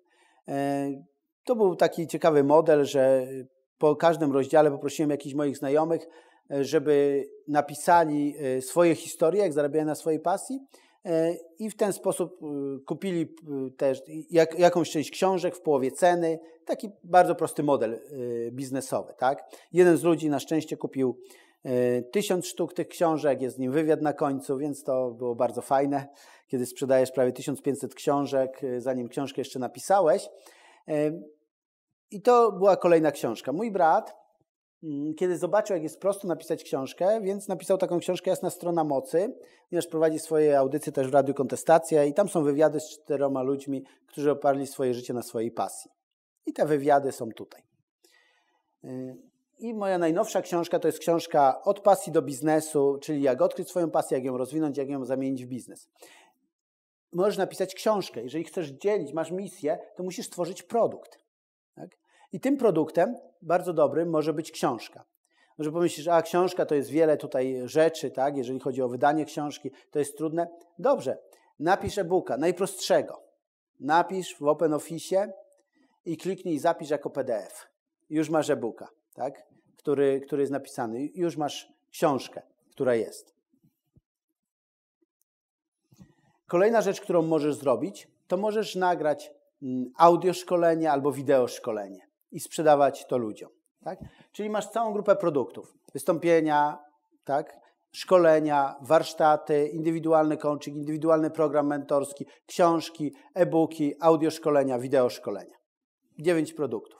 E, 0.48 0.88
to 1.46 1.56
był 1.56 1.76
taki 1.76 2.08
ciekawy 2.08 2.44
model, 2.44 2.86
że 2.86 3.28
po 3.78 3.96
każdym 3.96 4.32
rozdziale 4.32 4.72
poprosiłem 4.72 5.10
jakichś 5.10 5.36
moich 5.36 5.58
znajomych, 5.58 6.08
e, 6.52 6.64
żeby 6.64 7.26
napisali 7.48 8.36
e, 8.38 8.62
swoje 8.62 8.96
historie, 8.96 9.42
jak 9.42 9.54
zarabiają 9.54 9.86
na 9.86 9.96
swojej 9.96 10.20
pasji 10.20 10.60
i 11.60 11.70
w 11.70 11.76
ten 11.76 11.94
sposób 11.94 12.40
kupili 12.86 13.36
też 13.78 14.02
jak, 14.32 14.60
jakąś 14.60 14.92
część 14.92 15.12
książek 15.12 15.56
w 15.56 15.62
połowie 15.62 15.92
ceny. 15.92 16.40
Taki 16.66 16.90
bardzo 17.04 17.36
prosty 17.36 17.64
model 17.64 18.00
biznesowy. 18.52 19.14
Tak? 19.18 19.44
Jeden 19.74 19.98
z 19.98 20.04
ludzi 20.04 20.30
na 20.30 20.40
szczęście 20.40 20.78
kupił 20.78 21.18
tysiąc 22.12 22.46
sztuk 22.48 22.74
tych 22.74 22.88
książek, 22.88 23.42
jest 23.42 23.56
z 23.56 23.60
nim 23.60 23.72
wywiad 23.72 24.02
na 24.02 24.14
końcu, 24.14 24.58
więc 24.58 24.84
to 24.84 25.12
było 25.12 25.36
bardzo 25.36 25.62
fajne, 25.62 26.08
kiedy 26.48 26.66
sprzedajesz 26.66 27.12
prawie 27.12 27.32
1500 27.32 27.96
książek, 27.96 28.62
zanim 28.78 29.10
książkę 29.10 29.42
jeszcze 29.42 29.60
napisałeś. 29.60 30.30
I 32.12 32.22
to 32.22 32.52
była 32.52 32.78
kolejna 32.78 33.12
książka. 33.12 33.52
Mój 33.52 33.72
brat, 33.72 34.21
kiedy 35.18 35.38
zobaczył, 35.38 35.74
jak 35.74 35.84
jest 35.84 36.00
prosto 36.00 36.28
napisać 36.28 36.64
książkę, 36.64 37.22
więc 37.22 37.48
napisał 37.48 37.78
taką 37.78 38.00
książkę 38.00 38.30
Jasna 38.30 38.50
Strona 38.50 38.84
Mocy, 38.84 39.36
ponieważ 39.70 39.88
prowadzi 39.88 40.20
swoje 40.20 40.60
audycje 40.60 40.92
też 40.92 41.08
w 41.08 41.14
Radiu 41.14 41.34
Kontestacja 41.34 42.06
i 42.06 42.14
tam 42.14 42.30
są 42.30 42.44
wywiady 42.44 42.80
z 42.80 42.90
czteroma 42.90 43.44
ludźmi, 43.44 43.84
którzy 44.08 44.32
oparli 44.32 44.68
swoje 44.68 44.94
życie 44.94 45.14
na 45.14 45.22
swojej 45.22 45.52
pasji. 45.52 45.92
I 46.46 46.54
te 46.54 46.66
wywiady 46.66 47.12
są 47.12 47.30
tutaj. 47.32 47.62
Y, 48.84 49.16
I 49.60 49.74
moja 49.74 49.98
najnowsza 49.98 50.42
książka 50.42 50.80
to 50.80 50.88
jest 50.88 51.00
książka 51.00 51.62
Od 51.64 51.80
pasji 51.80 52.12
do 52.12 52.22
biznesu, 52.22 52.98
czyli 53.02 53.22
jak 53.22 53.42
odkryć 53.42 53.70
swoją 53.70 53.92
pasję, 53.92 54.18
jak 54.18 54.26
ją 54.26 54.38
rozwinąć, 54.38 54.78
jak 54.78 54.90
ją 54.90 55.06
zamienić 55.06 55.46
w 55.46 55.48
biznes. 55.48 55.88
Możesz 57.14 57.38
napisać 57.38 57.76
książkę. 57.76 58.24
Jeżeli 58.24 58.44
chcesz 58.44 58.70
dzielić, 58.70 59.14
masz 59.14 59.32
misję, 59.32 59.80
to 59.96 60.04
musisz 60.04 60.26
stworzyć 60.26 60.64
produkt. 60.64 61.21
I 62.34 62.40
tym 62.40 62.58
produktem 62.58 63.18
bardzo 63.42 63.74
dobrym 63.74 64.10
może 64.10 64.34
być 64.34 64.52
książka. 64.52 65.04
Może 65.58 65.72
pomyślisz, 65.72 66.08
a 66.08 66.22
książka 66.22 66.66
to 66.66 66.76
jest 66.76 66.90
wiele 66.90 67.18
tutaj 67.18 67.62
rzeczy, 67.66 68.12
tak? 68.12 68.38
jeżeli 68.38 68.60
chodzi 68.60 68.82
o 68.82 68.90
wydanie 68.90 69.26
książki, 69.26 69.72
to 69.92 70.00
jest 70.00 70.18
trudne. 70.18 70.48
Dobrze, 70.80 71.18
napisz 71.60 71.98
e-booka, 71.98 72.38
najprostszego. 72.38 73.22
Napisz 73.80 74.36
w 74.40 74.44
OpenOffice 74.44 75.34
i 76.06 76.18
kliknij 76.18 76.60
zapisz 76.60 76.90
jako 76.90 77.10
PDF. 77.10 77.68
Już 78.10 78.30
masz 78.30 78.50
e-booka, 78.50 78.88
tak? 79.14 79.48
który, 79.78 80.22
który 80.22 80.42
jest 80.42 80.52
napisany. 80.52 81.10
Już 81.16 81.38
masz 81.38 81.74
książkę, 81.92 82.42
która 82.72 82.96
jest. 82.96 83.36
Kolejna 86.48 86.82
rzecz, 86.82 87.02
którą 87.02 87.22
możesz 87.22 87.56
zrobić, 87.56 88.08
to 88.28 88.38
możesz 88.38 88.76
nagrać 88.76 89.32
mm, 89.64 89.92
audio 89.98 90.34
szkolenie 90.34 90.92
albo 90.92 91.12
wideo 91.12 91.48
szkolenie 91.48 92.11
i 92.32 92.40
sprzedawać 92.40 93.06
to 93.08 93.18
ludziom. 93.18 93.50
Tak? 93.84 94.00
Czyli 94.32 94.50
masz 94.50 94.70
całą 94.70 94.94
grupę 94.94 95.16
produktów. 95.16 95.74
Wystąpienia, 95.94 96.78
tak? 97.24 97.62
szkolenia, 97.92 98.76
warsztaty, 98.82 99.68
indywidualny 99.68 100.38
coaching, 100.38 100.78
indywidualny 100.78 101.30
program 101.30 101.68
mentorski, 101.68 102.26
książki, 102.46 103.14
e-booki, 103.36 103.94
audioszkolenia, 104.00 104.80
wideoszkolenia. 104.80 105.56
Dziewięć 106.20 106.54
produktów. 106.54 107.00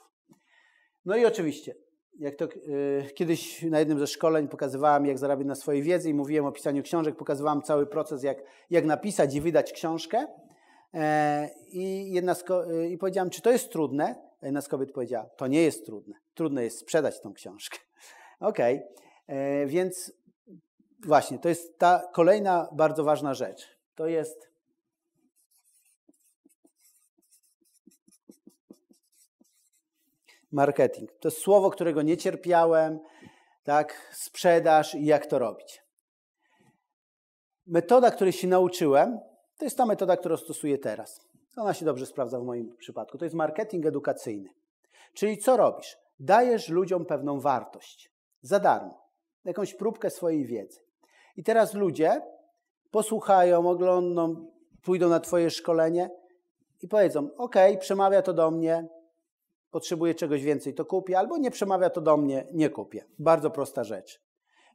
No 1.04 1.16
i 1.16 1.26
oczywiście, 1.26 1.74
jak 2.18 2.36
to 2.36 2.44
yy, 2.44 3.10
kiedyś 3.14 3.62
na 3.62 3.78
jednym 3.78 3.98
ze 3.98 4.06
szkoleń 4.06 4.48
pokazywałem, 4.48 5.06
jak 5.06 5.18
zarabiać 5.18 5.46
na 5.46 5.54
swojej 5.54 5.82
wiedzy 5.82 6.10
i 6.10 6.14
mówiłem 6.14 6.44
o 6.44 6.52
pisaniu 6.52 6.82
książek, 6.82 7.16
pokazywałem 7.16 7.62
cały 7.62 7.86
proces, 7.86 8.22
jak, 8.22 8.38
jak 8.70 8.84
napisać 8.84 9.34
i 9.34 9.40
wydać 9.40 9.72
książkę. 9.72 10.26
E, 10.94 11.50
I, 11.68 12.12
jedna 12.12 12.34
e, 12.50 12.88
I 12.88 12.98
powiedziałem, 12.98 13.30
czy 13.30 13.42
to 13.42 13.50
jest 13.50 13.72
trudne? 13.72 14.31
Jedna 14.42 14.60
z 14.60 14.68
kobiet 14.68 14.92
powiedziała, 14.92 15.28
to 15.36 15.46
nie 15.46 15.62
jest 15.62 15.86
trudne. 15.86 16.14
Trudne 16.34 16.64
jest 16.64 16.78
sprzedać 16.78 17.20
tą 17.20 17.32
książkę. 17.32 17.78
Okej, 18.40 18.76
okay. 18.76 19.36
E, 19.36 19.66
więc 19.66 20.12
właśnie, 21.06 21.38
to 21.38 21.48
jest 21.48 21.78
ta 21.78 22.10
kolejna 22.12 22.68
bardzo 22.72 23.04
ważna 23.04 23.34
rzecz. 23.34 23.78
To 23.94 24.06
jest 24.06 24.52
marketing. 30.52 31.12
To 31.20 31.28
jest 31.28 31.38
słowo, 31.38 31.70
którego 31.70 32.02
nie 32.02 32.16
cierpiałem, 32.16 33.00
tak, 33.64 34.14
sprzedaż 34.14 34.94
i 34.94 35.04
jak 35.04 35.26
to 35.26 35.38
robić. 35.38 35.82
Metoda, 37.66 38.10
której 38.10 38.32
się 38.32 38.48
nauczyłem, 38.48 39.20
to 39.58 39.64
jest 39.64 39.76
ta 39.76 39.86
metoda, 39.86 40.16
którą 40.16 40.36
stosuję 40.36 40.78
teraz. 40.78 41.31
Ona 41.56 41.74
się 41.74 41.84
dobrze 41.84 42.06
sprawdza 42.06 42.40
w 42.40 42.44
moim 42.44 42.76
przypadku. 42.76 43.18
To 43.18 43.24
jest 43.24 43.34
marketing 43.34 43.86
edukacyjny. 43.86 44.50
Czyli 45.14 45.38
co 45.38 45.56
robisz? 45.56 45.98
Dajesz 46.20 46.68
ludziom 46.68 47.04
pewną 47.04 47.40
wartość 47.40 48.12
za 48.42 48.58
darmo, 48.60 49.06
jakąś 49.44 49.74
próbkę 49.74 50.10
swojej 50.10 50.46
wiedzy. 50.46 50.80
I 51.36 51.44
teraz 51.44 51.74
ludzie 51.74 52.22
posłuchają, 52.90 53.68
oglądną, 53.70 54.46
pójdą 54.82 55.08
na 55.08 55.20
Twoje 55.20 55.50
szkolenie 55.50 56.10
i 56.82 56.88
powiedzą: 56.88 57.28
OK, 57.36 57.54
przemawia 57.80 58.22
to 58.22 58.32
do 58.32 58.50
mnie, 58.50 58.88
potrzebuję 59.70 60.14
czegoś 60.14 60.42
więcej, 60.42 60.74
to 60.74 60.84
kupię, 60.84 61.18
albo 61.18 61.38
nie 61.38 61.50
przemawia 61.50 61.90
to 61.90 62.00
do 62.00 62.16
mnie, 62.16 62.46
nie 62.52 62.70
kupię. 62.70 63.04
Bardzo 63.18 63.50
prosta 63.50 63.84
rzecz. 63.84 64.22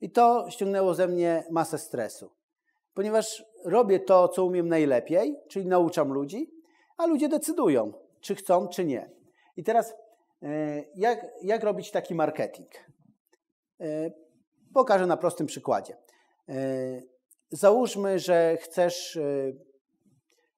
I 0.01 0.09
to 0.09 0.45
ściągnęło 0.49 0.93
ze 0.93 1.07
mnie 1.07 1.43
masę 1.51 1.77
stresu, 1.77 2.31
ponieważ 2.93 3.45
robię 3.65 3.99
to, 3.99 4.27
co 4.27 4.45
umiem 4.45 4.69
najlepiej, 4.69 5.39
czyli 5.47 5.65
nauczam 5.65 6.13
ludzi, 6.13 6.56
a 6.97 7.05
ludzie 7.05 7.29
decydują, 7.29 7.93
czy 8.21 8.35
chcą, 8.35 8.67
czy 8.67 8.85
nie. 8.85 9.09
I 9.57 9.63
teraz, 9.63 9.95
e, 10.43 10.83
jak, 10.95 11.25
jak 11.41 11.63
robić 11.63 11.91
taki 11.91 12.15
marketing? 12.15 12.69
E, 13.79 14.11
pokażę 14.73 15.05
na 15.05 15.17
prostym 15.17 15.47
przykładzie. 15.47 15.97
E, 16.49 16.53
załóżmy, 17.51 18.19
że 18.19 18.57
chcesz 18.57 19.19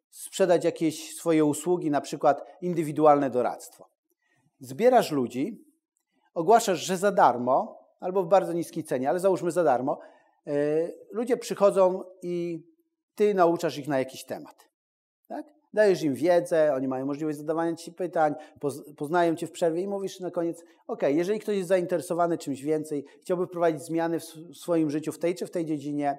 sprzedać 0.09 0.65
jakieś 0.65 1.15
swoje 1.15 1.45
usługi, 1.45 1.91
na 1.91 2.01
przykład 2.01 2.45
indywidualne 2.61 3.29
doradztwo. 3.29 3.89
Zbierasz 4.59 5.11
ludzi, 5.11 5.65
ogłaszasz, 6.33 6.79
że 6.79 6.97
za 6.97 7.11
darmo, 7.11 7.79
albo 7.99 8.23
w 8.23 8.27
bardzo 8.27 8.53
niskiej 8.53 8.83
cenie, 8.83 9.09
ale 9.09 9.19
załóżmy 9.19 9.51
za 9.51 9.63
darmo, 9.63 9.99
ludzie 11.11 11.37
przychodzą 11.37 12.03
i 12.21 12.63
ty 13.15 13.33
nauczasz 13.33 13.77
ich 13.77 13.87
na 13.87 13.99
jakiś 13.99 14.25
temat. 14.25 14.68
Dajesz 15.73 16.03
im 16.03 16.13
wiedzę, 16.13 16.73
oni 16.73 16.87
mają 16.87 17.05
możliwość 17.05 17.37
zadawania 17.37 17.75
ci 17.75 17.91
pytań, 17.91 18.35
poznają 18.97 19.35
cię 19.35 19.47
w 19.47 19.51
przerwie 19.51 19.81
i 19.81 19.87
mówisz 19.87 20.19
na 20.19 20.31
koniec: 20.31 20.63
OK, 20.87 21.01
jeżeli 21.07 21.39
ktoś 21.39 21.55
jest 21.57 21.69
zainteresowany 21.69 22.37
czymś 22.37 22.61
więcej, 22.61 23.05
chciałby 23.21 23.47
wprowadzić 23.47 23.81
zmiany 23.81 24.19
w 24.19 24.23
swoim 24.57 24.89
życiu 24.89 25.11
w 25.11 25.19
tej 25.19 25.35
czy 25.35 25.45
w 25.45 25.51
tej 25.51 25.65
dziedzinie, 25.65 26.17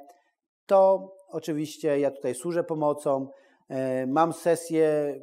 to 0.67 1.13
oczywiście 1.29 2.01
ja 2.01 2.11
tutaj 2.11 2.35
służę 2.35 2.65
pomocą. 2.65 3.29
E, 3.69 4.07
mam 4.07 4.33
sesje 4.33 5.15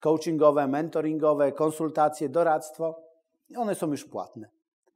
coachingowe, 0.00 0.68
mentoringowe, 0.68 1.52
konsultacje, 1.52 2.28
doradztwo. 2.28 3.02
One 3.56 3.74
są 3.74 3.90
już 3.90 4.04
płatne. 4.04 4.48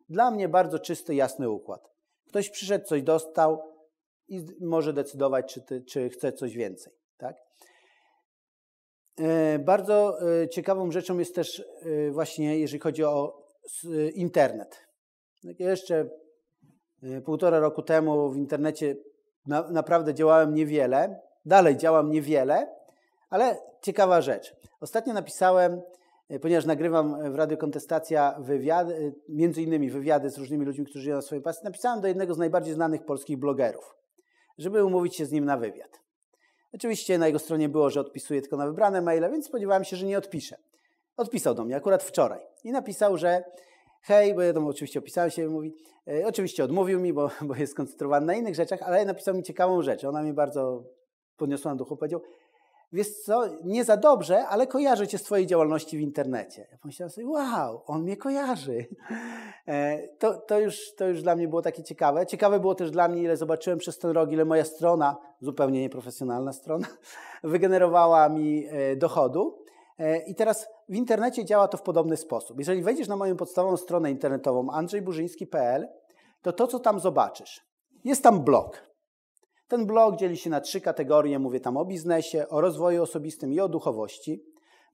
Dla 0.09 0.31
mnie 0.31 0.48
bardzo 0.48 0.79
czysty, 0.79 1.14
jasny 1.14 1.51
układ. 1.51 1.90
Ktoś 2.29 2.51
przyszedł, 2.51 2.85
coś 2.85 3.03
dostał 3.03 3.62
i 4.29 4.46
może 4.61 4.92
decydować, 4.92 5.55
czy, 5.55 5.61
ty, 5.61 5.83
czy 5.83 6.09
chce 6.09 6.33
coś 6.33 6.55
więcej. 6.55 6.92
Tak? 7.16 7.37
E, 9.21 9.59
bardzo 9.59 10.19
e, 10.43 10.49
ciekawą 10.49 10.91
rzeczą 10.91 11.19
jest 11.19 11.35
też 11.35 11.61
e, 11.61 12.11
właśnie, 12.11 12.59
jeżeli 12.59 12.81
chodzi 12.81 13.05
o 13.05 13.49
internet. 14.15 14.87
Jeszcze 15.59 16.09
półtora 17.25 17.59
roku 17.61 17.83
temu 17.83 18.31
w 18.31 18.37
internecie 18.37 18.97
na, 19.47 19.71
naprawdę 19.71 20.15
działałem 20.15 20.55
niewiele, 20.55 21.21
dalej 21.47 21.77
działam 21.77 22.11
niewiele, 22.11 22.67
ale 23.31 23.57
ciekawa 23.83 24.21
rzecz. 24.21 24.57
Ostatnio 24.81 25.15
napisałem, 25.15 25.81
ponieważ 26.43 26.65
nagrywam 26.65 27.33
w 27.33 27.35
Radio 27.35 27.57
Kontestacja 27.57 28.37
wywiady, 28.41 29.15
między 29.29 29.63
innymi 29.63 29.91
wywiady 29.91 30.31
z 30.31 30.39
różnymi 30.39 30.65
ludźmi, 30.67 30.85
którzy 30.85 31.05
żyją 31.05 31.17
na 31.17 31.23
swojej 31.23 31.43
pasji, 31.43 31.65
napisałem 31.65 32.01
do 32.01 32.09
jednego 32.09 32.35
z 32.35 32.39
najbardziej 32.39 32.75
znanych 32.75 33.05
polskich 33.05 33.39
blogerów, 33.39 33.97
żeby 34.59 34.85
umówić 34.85 35.17
się 35.17 35.27
z 35.27 35.33
nim 35.33 35.45
na 35.45 35.57
wywiad. 35.57 36.01
Oczywiście 36.75 37.19
na 37.19 37.27
jego 37.27 37.39
stronie 37.39 37.69
było, 37.69 37.91
że 37.91 38.01
odpisuje 38.01 38.41
tylko 38.41 38.57
na 38.57 38.67
wybrane 38.67 39.03
maile, 39.03 39.31
więc 39.31 39.47
spodziewałem 39.47 39.85
się, 39.85 39.97
że 39.97 40.07
nie 40.07 40.19
odpisze. 40.19 40.57
Odpisał 41.17 41.55
do 41.55 41.65
mnie 41.65 41.77
akurat 41.77 42.03
wczoraj 42.03 42.41
i 42.65 42.73
napisał, 42.73 43.17
że 43.17 43.45
hej, 44.03 44.35
bo 44.35 44.43
ja 44.43 44.53
tam 44.53 44.67
oczywiście 44.67 44.99
opisałem 44.99 45.31
się, 45.31 45.49
mówi, 45.49 45.75
e, 46.09 46.27
oczywiście 46.27 46.65
odmówił 46.65 47.01
mi, 47.01 47.13
bo, 47.13 47.31
bo 47.49 47.55
jest 47.55 47.73
skoncentrowany 47.73 48.27
na 48.27 48.35
innych 48.35 48.55
rzeczach, 48.55 48.83
ale 48.83 49.05
napisał 49.05 49.35
mi 49.35 49.43
ciekawą 49.43 49.83
rzecz. 49.83 50.05
Ona 50.05 50.23
mi 50.23 50.33
bardzo 50.33 50.85
podniosła 51.37 51.71
na 51.71 51.77
duchu. 51.77 51.97
Powiedział, 51.97 52.21
wiesz 52.92 53.11
co, 53.11 53.42
nie 53.64 53.85
za 53.85 53.96
dobrze, 53.96 54.46
ale 54.46 54.66
kojarzę 54.66 55.09
cię 55.09 55.18
z 55.18 55.22
twojej 55.22 55.46
działalności 55.46 55.98
w 55.98 56.01
internecie. 56.01 56.68
Ja 56.72 56.79
pomyślałem 56.79 57.11
sobie, 57.11 57.27
wow, 57.27 57.83
on 57.87 58.03
mnie 58.03 58.16
kojarzy. 58.16 58.87
E, 59.68 60.09
to, 60.09 60.35
to, 60.35 60.61
już, 60.61 60.94
to 60.94 61.09
już 61.09 61.22
dla 61.22 61.37
mnie 61.37 61.48
było 61.48 61.62
takie 61.62 61.83
ciekawe. 61.83 62.27
Ciekawe 62.27 62.61
było 62.61 62.74
też 62.74 62.90
dla 62.90 63.09
mnie, 63.09 63.22
ile 63.22 63.37
zobaczyłem 63.37 63.79
przez 63.79 63.98
ten 63.98 64.11
rok, 64.11 64.33
ile 64.33 64.44
moja 64.44 64.64
strona, 64.64 65.16
zupełnie 65.40 65.81
nieprofesjonalna 65.81 66.53
strona, 66.53 66.87
wygenerowała 67.44 68.29
mi 68.29 68.66
e, 68.68 68.96
dochodu. 68.96 69.59
E, 69.98 70.18
I 70.18 70.35
teraz 70.35 70.68
w 70.88 70.94
internecie 70.94 71.44
działa 71.44 71.68
to 71.68 71.77
w 71.77 71.83
podobny 71.83 72.16
sposób. 72.16 72.59
Jeżeli 72.59 72.83
wejdziesz 72.83 73.09
na 73.09 73.16
moją 73.16 73.37
podstawową 73.37 73.77
stronę 73.77 74.11
internetową 74.11 74.70
andrzejburzyński.pl, 74.70 75.88
to 76.42 76.53
to, 76.53 76.66
co 76.66 76.79
tam 76.79 77.01
zobaczysz, 77.01 77.66
jest 78.05 78.22
tam 78.22 78.44
blog. 78.44 78.88
Ten 79.69 79.87
blog 79.87 80.17
dzieli 80.17 80.37
się 80.37 80.51
na 80.51 80.61
trzy 80.61 80.81
kategorie. 80.81 81.39
Mówię 81.39 81.61
tam 81.61 81.77
o 81.77 81.85
biznesie, 81.85 82.49
o 82.49 82.61
rozwoju 82.61 83.03
osobistym 83.03 83.53
i 83.53 83.61
o 83.61 83.69
duchowości. 83.69 84.45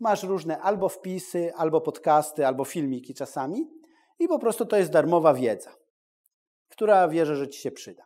Masz 0.00 0.22
różne 0.22 0.58
albo 0.58 0.88
wpisy, 0.88 1.52
albo 1.56 1.80
podcasty, 1.80 2.46
albo 2.46 2.64
filmiki 2.64 3.14
czasami. 3.14 3.70
I 4.18 4.28
po 4.28 4.38
prostu 4.38 4.66
to 4.66 4.76
jest 4.76 4.90
darmowa 4.90 5.34
wiedza, 5.34 5.70
która 6.68 7.08
wierzę, 7.08 7.36
że 7.36 7.48
Ci 7.48 7.60
się 7.60 7.70
przyda. 7.70 8.04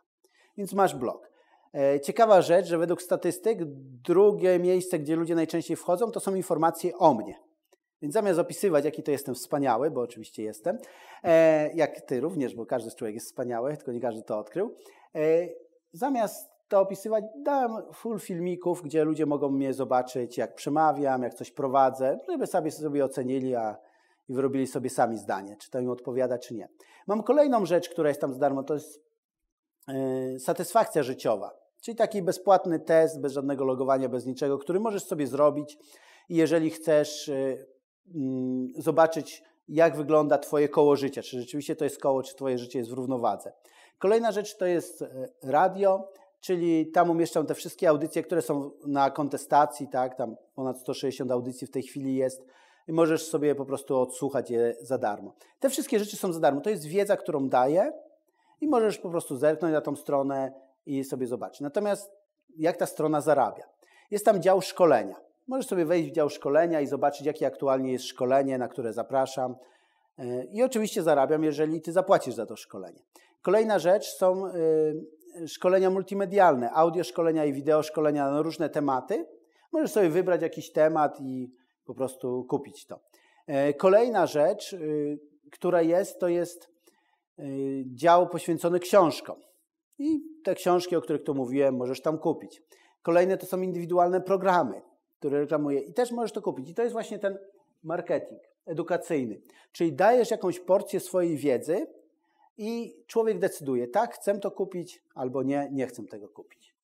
Więc 0.57 0.73
masz 0.73 0.95
blog. 0.95 1.31
E, 1.73 1.99
ciekawa 1.99 2.41
rzecz, 2.41 2.65
że 2.65 2.77
według 2.77 3.01
statystyk 3.01 3.59
drugie 4.03 4.59
miejsce, 4.59 4.99
gdzie 4.99 5.15
ludzie 5.15 5.35
najczęściej 5.35 5.77
wchodzą, 5.77 6.11
to 6.11 6.19
są 6.19 6.35
informacje 6.35 6.97
o 6.97 7.13
mnie. 7.13 7.35
Więc 8.01 8.13
zamiast 8.13 8.39
opisywać, 8.39 8.85
jaki 8.85 9.03
to 9.03 9.11
jestem 9.11 9.35
wspaniały, 9.35 9.91
bo 9.91 10.01
oczywiście 10.01 10.43
jestem, 10.43 10.77
e, 11.23 11.69
jak 11.73 12.01
ty 12.01 12.19
również, 12.19 12.55
bo 12.55 12.65
każdy 12.65 12.91
człowiek 12.91 13.15
jest 13.15 13.27
wspaniały, 13.27 13.77
tylko 13.77 13.91
nie 13.91 14.01
każdy 14.01 14.23
to 14.23 14.39
odkrył, 14.39 14.75
e, 15.15 15.47
zamiast 15.93 16.58
to 16.69 16.79
opisywać, 16.79 17.23
dałem 17.43 17.93
full 17.93 18.19
filmików, 18.19 18.81
gdzie 18.83 19.03
ludzie 19.03 19.25
mogą 19.25 19.49
mnie 19.49 19.73
zobaczyć, 19.73 20.37
jak 20.37 20.55
przemawiam, 20.55 21.23
jak 21.23 21.33
coś 21.33 21.51
prowadzę, 21.51 22.17
żeby 22.29 22.47
sobie 22.47 22.71
sobie 22.71 23.05
ocenili 23.05 23.55
a, 23.55 23.77
i 24.29 24.33
wyrobili 24.33 24.67
sobie 24.67 24.89
sami 24.89 25.17
zdanie, 25.17 25.55
czy 25.59 25.69
to 25.69 25.79
im 25.79 25.89
odpowiada, 25.89 26.37
czy 26.37 26.53
nie. 26.53 26.69
Mam 27.07 27.23
kolejną 27.23 27.65
rzecz, 27.65 27.89
która 27.89 28.09
jest 28.09 28.21
tam 28.21 28.33
za 28.33 28.39
darmo, 28.39 28.63
to 28.63 28.73
jest 28.73 29.03
yy, 29.87 30.39
satysfakcja 30.39 31.03
życiowa, 31.03 31.51
czyli 31.81 31.97
taki 31.97 32.21
bezpłatny 32.21 32.79
test, 32.79 33.21
bez 33.21 33.33
żadnego 33.33 33.65
logowania, 33.65 34.09
bez 34.09 34.25
niczego, 34.25 34.57
który 34.57 34.79
możesz 34.79 35.03
sobie 35.03 35.27
zrobić 35.27 35.77
i 36.29 36.35
jeżeli 36.35 36.69
chcesz 36.69 37.27
yy, 37.27 37.65
yy, 38.75 38.81
zobaczyć, 38.81 39.43
jak 39.67 39.97
wygląda 39.97 40.37
Twoje 40.37 40.69
koło 40.69 40.95
życia, 40.95 41.21
czy 41.21 41.39
rzeczywiście 41.39 41.75
to 41.75 41.83
jest 41.83 42.01
koło, 42.01 42.23
czy 42.23 42.35
Twoje 42.35 42.57
życie 42.57 42.79
jest 42.79 42.91
w 42.91 42.93
równowadze. 42.93 43.51
Kolejna 43.99 44.31
rzecz 44.31 44.57
to 44.57 44.65
jest 44.65 45.01
e, 45.01 45.27
radio 45.43 46.11
czyli 46.41 46.87
tam 46.87 47.09
umieszczam 47.09 47.45
te 47.45 47.55
wszystkie 47.55 47.89
audycje, 47.89 48.23
które 48.23 48.41
są 48.41 48.71
na 48.87 49.11
kontestacji, 49.11 49.87
tak, 49.87 50.15
tam 50.15 50.35
ponad 50.55 50.79
160 50.79 51.31
audycji 51.31 51.67
w 51.67 51.71
tej 51.71 51.83
chwili 51.83 52.15
jest 52.15 52.45
i 52.87 52.93
możesz 52.93 53.27
sobie 53.27 53.55
po 53.55 53.65
prostu 53.65 53.97
odsłuchać 53.97 54.51
je 54.51 54.75
za 54.81 54.97
darmo. 54.97 55.33
Te 55.59 55.69
wszystkie 55.69 55.99
rzeczy 55.99 56.17
są 56.17 56.33
za 56.33 56.39
darmo. 56.39 56.61
To 56.61 56.69
jest 56.69 56.85
wiedza, 56.85 57.17
którą 57.17 57.49
daję 57.49 57.91
i 58.61 58.67
możesz 58.67 58.97
po 58.97 59.09
prostu 59.09 59.37
zerknąć 59.37 59.73
na 59.73 59.81
tą 59.81 59.95
stronę 59.95 60.53
i 60.85 61.03
sobie 61.03 61.27
zobaczyć. 61.27 61.61
Natomiast 61.61 62.11
jak 62.57 62.77
ta 62.77 62.85
strona 62.85 63.21
zarabia? 63.21 63.63
Jest 64.11 64.25
tam 64.25 64.41
dział 64.41 64.61
szkolenia. 64.61 65.15
Możesz 65.47 65.67
sobie 65.67 65.85
wejść 65.85 66.09
w 66.09 66.13
dział 66.13 66.29
szkolenia 66.29 66.81
i 66.81 66.87
zobaczyć, 66.87 67.25
jakie 67.25 67.47
aktualnie 67.47 67.91
jest 67.91 68.05
szkolenie, 68.05 68.57
na 68.57 68.67
które 68.67 68.93
zapraszam. 68.93 69.55
E, 70.19 70.43
I 70.43 70.63
oczywiście 70.63 71.03
zarabiam, 71.03 71.43
jeżeli 71.43 71.81
ty 71.81 71.91
zapłacisz 71.91 72.33
za 72.33 72.45
to 72.45 72.55
szkolenie. 72.55 73.01
Kolejna 73.41 73.79
rzecz 73.79 74.05
są 74.05 74.47
y, 74.47 74.51
szkolenia 75.47 75.89
multimedialne, 75.89 76.71
audio 76.71 77.03
szkolenia 77.03 77.45
i 77.45 77.53
wideo 77.53 77.83
szkolenia 77.83 78.31
na 78.31 78.41
różne 78.41 78.69
tematy. 78.69 79.25
Możesz 79.71 79.91
sobie 79.91 80.09
wybrać 80.09 80.41
jakiś 80.41 80.71
temat 80.71 81.21
i 81.21 81.51
po 81.85 81.95
prostu 81.95 82.45
kupić 82.49 82.85
to. 82.85 82.99
E, 83.47 83.73
kolejna 83.73 84.27
rzecz, 84.27 84.73
y, 84.73 85.19
która 85.51 85.81
jest, 85.81 86.19
to 86.19 86.27
jest 86.27 86.69
y, 87.39 87.83
dział 87.87 88.29
poświęcony 88.29 88.79
książkom. 88.79 89.35
I 89.97 90.21
te 90.43 90.55
książki, 90.55 90.95
o 90.95 91.01
których 91.01 91.23
tu 91.23 91.35
mówiłem, 91.35 91.75
możesz 91.75 92.01
tam 92.01 92.17
kupić. 92.17 92.61
Kolejne 93.01 93.37
to 93.37 93.45
są 93.45 93.61
indywidualne 93.61 94.21
programy, 94.21 94.81
które 95.19 95.39
reklamuję 95.39 95.79
i 95.79 95.93
też 95.93 96.11
możesz 96.11 96.31
to 96.31 96.41
kupić. 96.41 96.69
I 96.69 96.73
to 96.73 96.81
jest 96.81 96.93
właśnie 96.93 97.19
ten 97.19 97.37
marketing 97.83 98.41
edukacyjny. 98.65 99.41
Czyli 99.71 99.93
dajesz 99.93 100.31
jakąś 100.31 100.59
porcję 100.59 100.99
swojej 100.99 101.37
wiedzy, 101.37 101.87
i 102.61 103.03
człowiek 103.07 103.39
decyduje, 103.39 103.87
tak, 103.87 104.15
chcę 104.15 104.39
to 104.39 104.51
kupić, 104.51 105.03
albo 105.15 105.43
nie, 105.43 105.69
nie 105.71 105.87
chcę 105.87 106.05
tego 106.05 106.29
kupić. 106.29 106.75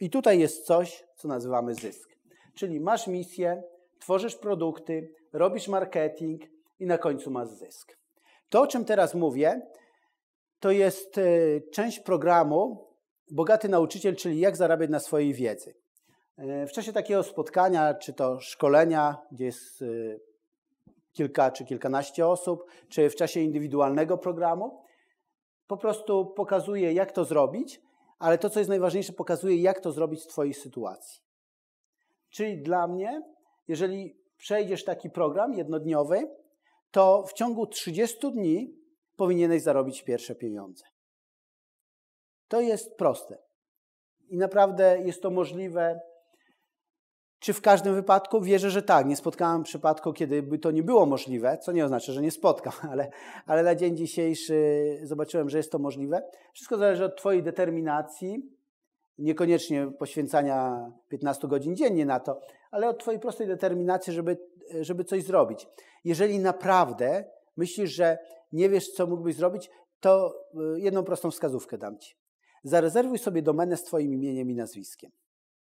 I 0.00 0.10
tutaj 0.10 0.38
jest 0.38 0.66
coś, 0.66 1.04
co 1.16 1.28
nazywamy 1.28 1.74
zysk. 1.74 2.16
Czyli 2.54 2.80
masz 2.80 3.06
misję, 3.06 3.62
tworzysz 3.98 4.36
produkty, 4.36 5.10
robisz 5.32 5.68
marketing 5.68 6.42
i 6.78 6.86
na 6.86 6.98
końcu 6.98 7.30
masz 7.30 7.48
zysk. 7.48 7.96
To, 8.48 8.62
o 8.62 8.66
czym 8.66 8.84
teraz 8.84 9.14
mówię, 9.14 9.66
to 10.60 10.70
jest 10.70 11.18
e, 11.18 11.22
część 11.72 12.00
programu 12.00 12.88
Bogaty 13.30 13.68
Nauczyciel, 13.68 14.16
czyli 14.16 14.40
jak 14.40 14.56
zarabiać 14.56 14.90
na 14.90 15.00
swojej 15.00 15.34
wiedzy. 15.34 15.74
E, 16.36 16.66
w 16.66 16.72
czasie 16.72 16.92
takiego 16.92 17.22
spotkania, 17.22 17.94
czy 17.94 18.12
to 18.12 18.40
szkolenia, 18.40 19.18
gdzie 19.32 19.44
jest 19.44 19.82
e, 19.82 19.86
kilka 21.14 21.50
czy 21.50 21.64
kilkanaście 21.64 22.26
osób, 22.26 22.64
czy 22.88 23.10
w 23.10 23.16
czasie 23.16 23.40
indywidualnego 23.40 24.18
programu. 24.18 24.82
Po 25.66 25.76
prostu 25.76 26.26
pokazuje, 26.26 26.92
jak 26.92 27.12
to 27.12 27.24
zrobić, 27.24 27.80
ale 28.18 28.38
to, 28.38 28.50
co 28.50 28.60
jest 28.60 28.70
najważniejsze, 28.70 29.12
pokazuje, 29.12 29.56
jak 29.56 29.80
to 29.80 29.92
zrobić 29.92 30.22
w 30.22 30.26
Twojej 30.26 30.54
sytuacji. 30.54 31.22
Czyli 32.30 32.62
dla 32.62 32.86
mnie, 32.88 33.22
jeżeli 33.68 34.16
przejdziesz 34.36 34.84
taki 34.84 35.10
program 35.10 35.54
jednodniowy, 35.54 36.30
to 36.90 37.22
w 37.22 37.32
ciągu 37.32 37.66
30 37.66 38.32
dni 38.32 38.78
powinieneś 39.16 39.62
zarobić 39.62 40.02
pierwsze 40.02 40.34
pieniądze. 40.34 40.84
To 42.48 42.60
jest 42.60 42.96
proste. 42.96 43.38
I 44.28 44.36
naprawdę 44.36 44.98
jest 45.04 45.22
to 45.22 45.30
możliwe. 45.30 46.00
Czy 47.44 47.52
w 47.52 47.60
każdym 47.60 47.94
wypadku? 47.94 48.40
Wierzę, 48.40 48.70
że 48.70 48.82
tak. 48.82 49.06
Nie 49.06 49.16
spotkałem 49.16 49.62
przypadku, 49.62 50.12
kiedy 50.12 50.42
by 50.42 50.58
to 50.58 50.70
nie 50.70 50.82
było 50.82 51.06
możliwe, 51.06 51.58
co 51.58 51.72
nie 51.72 51.84
oznacza, 51.84 52.12
że 52.12 52.22
nie 52.22 52.30
spotkam, 52.30 52.72
ale, 52.92 53.10
ale 53.46 53.62
na 53.62 53.74
dzień 53.74 53.96
dzisiejszy 53.96 54.98
zobaczyłem, 55.02 55.50
że 55.50 55.58
jest 55.58 55.72
to 55.72 55.78
możliwe. 55.78 56.22
Wszystko 56.52 56.76
zależy 56.76 57.04
od 57.04 57.16
Twojej 57.16 57.42
determinacji, 57.42 58.50
niekoniecznie 59.18 59.86
poświęcania 59.98 60.90
15 61.08 61.48
godzin 61.48 61.76
dziennie 61.76 62.06
na 62.06 62.20
to, 62.20 62.40
ale 62.70 62.88
od 62.88 62.98
Twojej 62.98 63.20
prostej 63.20 63.46
determinacji, 63.46 64.12
żeby, 64.12 64.38
żeby 64.80 65.04
coś 65.04 65.22
zrobić. 65.22 65.68
Jeżeli 66.04 66.38
naprawdę 66.38 67.24
myślisz, 67.56 67.90
że 67.90 68.18
nie 68.52 68.68
wiesz, 68.68 68.88
co 68.88 69.06
mógłbyś 69.06 69.36
zrobić, 69.36 69.70
to 70.00 70.34
y, 70.76 70.80
jedną 70.80 71.04
prostą 71.04 71.30
wskazówkę 71.30 71.78
dam 71.78 71.98
Ci. 71.98 72.16
Zarezerwuj 72.62 73.18
sobie 73.18 73.42
domenę 73.42 73.76
z 73.76 73.84
Twoim 73.84 74.14
imieniem 74.14 74.50
i 74.50 74.54
nazwiskiem. 74.54 75.10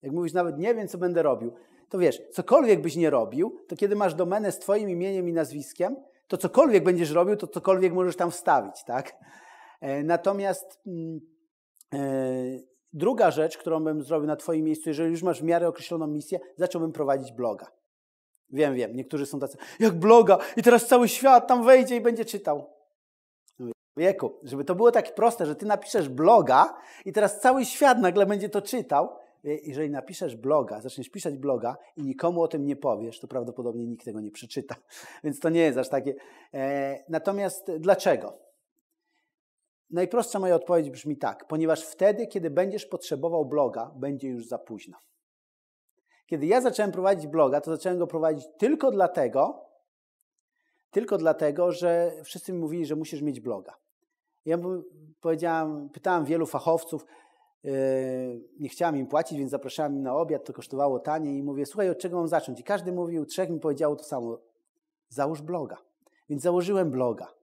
Jak 0.06 0.14
mówisz, 0.14 0.34
nawet 0.34 0.58
nie 0.58 0.76
wiem, 0.76 0.88
co 0.88 0.98
będę 0.98 1.24
robił, 1.24 1.54
to 1.90 1.98
wiesz, 1.98 2.22
cokolwiek 2.32 2.82
byś 2.82 2.96
nie 2.96 3.10
robił, 3.10 3.58
to 3.68 3.76
kiedy 3.76 3.96
masz 3.96 4.14
domenę 4.14 4.52
z 4.52 4.60
Twoim 4.60 4.90
imieniem 4.90 5.30
i 5.30 5.34
nazwiskiem, 5.34 5.96
to 6.28 6.38
cokolwiek 6.38 6.84
będziesz 6.84 7.12
robił, 7.12 7.36
to 7.36 7.48
cokolwiek 7.48 7.94
możesz 7.94 8.16
tam 8.16 8.32
wstawić, 8.32 8.84
tak? 8.84 9.16
E, 9.82 10.04
natomiast 10.04 10.80
mm, 10.88 11.20
e, 11.94 12.76
Druga 12.96 13.32
rzecz, 13.32 13.58
którą 13.58 13.84
bym 13.84 14.04
zrobił 14.04 14.28
na 14.28 14.36
Twoim 14.36 14.66
miejscu, 14.66 14.90
jeżeli 14.90 15.12
już 15.12 15.24
masz 15.24 15.42
w 15.42 15.44
miarę 15.44 15.68
określoną 15.68 16.08
misję, 16.08 16.40
zacząłbym 16.58 16.92
prowadzić 16.92 17.32
bloga. 17.32 17.72
Wiem, 18.50 18.76
wiem, 18.76 18.96
niektórzy 18.96 19.26
są 19.26 19.40
tacy, 19.40 19.58
jak 19.80 19.94
bloga 19.94 20.38
i 20.58 20.64
teraz 20.64 20.88
cały 20.88 21.08
świat 21.08 21.48
tam 21.48 21.64
wejdzie 21.66 21.96
i 21.96 22.02
będzie 22.02 22.26
czytał. 22.26 22.70
Wieku, 23.98 24.40
żeby 24.44 24.66
to 24.66 24.76
było 24.76 24.92
tak 24.92 25.16
proste, 25.16 25.46
że 25.46 25.56
ty 25.56 25.66
napiszesz 25.66 26.10
bloga 26.10 26.78
i 27.06 27.14
teraz 27.14 27.40
cały 27.40 27.66
świat 27.66 28.00
nagle 28.00 28.26
będzie 28.26 28.50
to 28.50 28.62
czytał. 28.62 29.10
Jeżeli 29.46 29.90
napiszesz 29.90 30.36
bloga, 30.36 30.82
zaczniesz 30.82 31.10
pisać 31.10 31.38
bloga 31.38 31.78
i 31.98 32.04
nikomu 32.04 32.42
o 32.42 32.48
tym 32.48 32.66
nie 32.66 32.76
powiesz, 32.76 33.20
to 33.20 33.28
prawdopodobnie 33.28 33.86
nikt 33.86 34.06
tego 34.06 34.22
nie 34.22 34.32
przeczyta. 34.32 34.76
Więc 35.24 35.40
to 35.40 35.50
nie 35.50 35.60
jest 35.62 35.78
aż 35.78 35.90
takie. 35.90 36.16
E, 36.54 37.04
natomiast 37.10 37.72
dlaczego? 37.80 38.38
Najprostsza 39.90 40.40
moja 40.40 40.56
odpowiedź 40.56 40.90
brzmi 40.90 41.18
tak, 41.18 41.48
ponieważ 41.48 41.86
wtedy, 41.86 42.28
kiedy 42.28 42.50
będziesz 42.50 42.86
potrzebował 42.86 43.46
bloga, 43.46 43.92
będzie 43.96 44.28
już 44.28 44.48
za 44.48 44.58
późno. 44.58 44.98
Kiedy 46.26 46.46
ja 46.46 46.62
zacząłem 46.62 46.92
prowadzić 46.92 47.28
bloga, 47.28 47.62
to 47.62 47.72
zacząłem 47.72 48.00
go 48.00 48.08
prowadzić 48.08 48.48
tylko 48.58 48.92
dlatego, 48.92 49.66
tylko 50.92 51.18
dlatego, 51.18 51.72
że 51.72 52.12
wszyscy 52.24 52.54
mi 52.54 52.60
mówili, 52.60 52.86
że 52.86 52.96
musisz 52.96 53.22
mieć 53.22 53.40
bloga. 53.40 53.74
Ja 54.46 54.58
powiedziałem, 55.22 55.90
pytałem 55.90 56.26
wielu 56.26 56.46
fachowców, 56.46 57.06
nie 58.60 58.70
chciałem 58.70 58.98
im 58.98 59.08
płacić, 59.08 59.38
więc 59.38 59.52
zapraszałem 59.52 59.96
im 59.96 60.04
na 60.04 60.16
obiad, 60.16 60.46
to 60.46 60.54
kosztowało 60.54 61.00
taniej 61.00 61.38
i 61.38 61.44
mówię, 61.44 61.66
słuchaj, 61.66 61.90
od 61.90 62.00
czego 62.00 62.18
mam 62.18 62.28
zacząć? 62.28 62.60
I 62.60 62.64
każdy 62.64 62.92
mówił, 62.92 63.26
trzech 63.26 63.50
mi 63.50 63.60
powiedziało 63.60 63.96
to 63.96 64.04
samo, 64.04 64.40
załóż 65.10 65.42
bloga. 65.42 65.78
Więc 66.30 66.42
założyłem 66.42 66.92
bloga. 66.92 67.34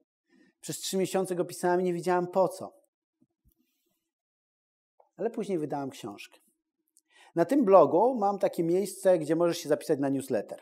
Przez 0.61 0.79
trzy 0.79 0.97
miesiące 0.97 1.35
go 1.35 1.45
pisałem 1.45 1.81
i 1.81 1.83
nie 1.83 1.93
wiedziałem 1.93 2.27
po 2.27 2.47
co. 2.47 2.73
Ale 5.17 5.29
później 5.29 5.57
wydałem 5.57 5.89
książkę. 5.89 6.39
Na 7.35 7.45
tym 7.45 7.65
blogu 7.65 8.15
mam 8.15 8.39
takie 8.39 8.63
miejsce, 8.63 9.19
gdzie 9.19 9.35
możesz 9.35 9.57
się 9.57 9.69
zapisać 9.69 9.99
na 9.99 10.09
newsletter. 10.09 10.61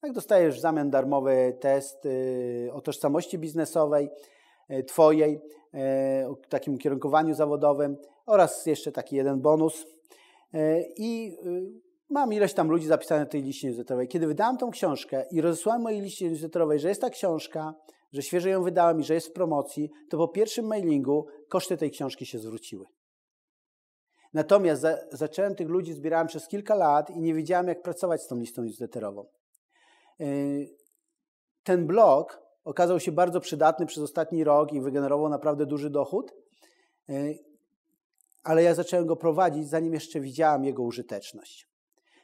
Tak 0.00 0.12
dostajesz 0.12 0.56
w 0.56 0.60
zamian 0.60 0.90
darmowy 0.90 1.56
test 1.60 2.06
y, 2.06 2.70
o 2.72 2.80
tożsamości 2.80 3.38
biznesowej 3.38 4.10
Twojej, 4.86 5.40
y, 6.22 6.28
o 6.28 6.36
takim 6.48 6.74
ukierunkowaniu 6.74 7.34
zawodowym 7.34 7.96
oraz 8.26 8.66
jeszcze 8.66 8.92
taki 8.92 9.16
jeden 9.16 9.40
bonus. 9.40 9.86
I 10.96 11.36
mam 12.10 12.32
ileś 12.32 12.54
tam 12.54 12.68
ludzi 12.68 12.86
zapisanych 12.86 13.26
na 13.26 13.30
tej 13.30 13.42
liście 13.42 13.68
newsletterowej. 13.68 14.08
Kiedy 14.08 14.26
wydałem 14.26 14.56
tą 14.56 14.70
książkę 14.70 15.24
i 15.30 15.40
rozesłałem 15.40 15.82
mojej 15.82 16.00
liście 16.00 16.30
newsletterowej, 16.30 16.80
że 16.80 16.88
jest 16.88 17.00
ta 17.00 17.10
książka, 17.10 17.74
że 18.12 18.22
świeżo 18.22 18.48
ją 18.48 18.62
wydałem 18.62 19.00
i 19.00 19.04
że 19.04 19.14
jest 19.14 19.28
w 19.28 19.32
promocji, 19.32 19.90
to 20.10 20.18
po 20.18 20.28
pierwszym 20.28 20.66
mailingu 20.66 21.26
koszty 21.48 21.76
tej 21.76 21.90
książki 21.90 22.26
się 22.26 22.38
zwróciły. 22.38 22.86
Natomiast 24.34 24.82
za, 24.82 24.98
zacząłem 25.12 25.54
tych 25.54 25.68
ludzi, 25.68 25.92
zbierałem 25.92 26.26
przez 26.26 26.48
kilka 26.48 26.74
lat 26.74 27.10
i 27.10 27.20
nie 27.20 27.34
wiedziałem, 27.34 27.68
jak 27.68 27.82
pracować 27.82 28.22
z 28.22 28.26
tą 28.26 28.36
listą 28.36 28.62
newsletterową. 28.62 29.26
Ten 31.62 31.86
blog 31.86 32.47
okazał 32.68 33.00
się 33.00 33.12
bardzo 33.12 33.40
przydatny 33.40 33.86
przez 33.86 34.02
ostatni 34.02 34.44
rok 34.44 34.72
i 34.72 34.80
wygenerował 34.80 35.28
naprawdę 35.28 35.66
duży 35.66 35.90
dochód, 35.90 36.32
yy, 37.08 37.38
ale 38.42 38.62
ja 38.62 38.74
zacząłem 38.74 39.06
go 39.06 39.16
prowadzić, 39.16 39.68
zanim 39.68 39.94
jeszcze 39.94 40.20
widziałem 40.20 40.64
jego 40.64 40.82
użyteczność. 40.82 41.68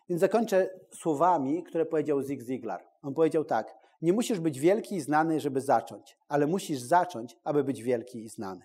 Więc 0.09 0.21
zakończę 0.21 0.71
słowami, 0.95 1.63
które 1.63 1.87
powiedział 1.87 2.23
Zig 2.23 2.43
Ziglar. 2.43 2.85
On 3.03 3.15
powiedział 3.15 3.45
tak: 3.45 3.75
nie 4.03 4.13
musisz 4.13 4.41
być 4.41 4.61
wielki 4.61 4.95
i 4.95 5.01
znany, 5.01 5.41
żeby 5.41 5.61
zacząć, 5.61 6.19
ale 6.29 6.47
musisz 6.47 6.81
zacząć, 6.81 7.37
aby 7.45 7.65
być 7.65 7.83
wielki 7.83 8.25
i 8.25 8.29
znany. 8.29 8.65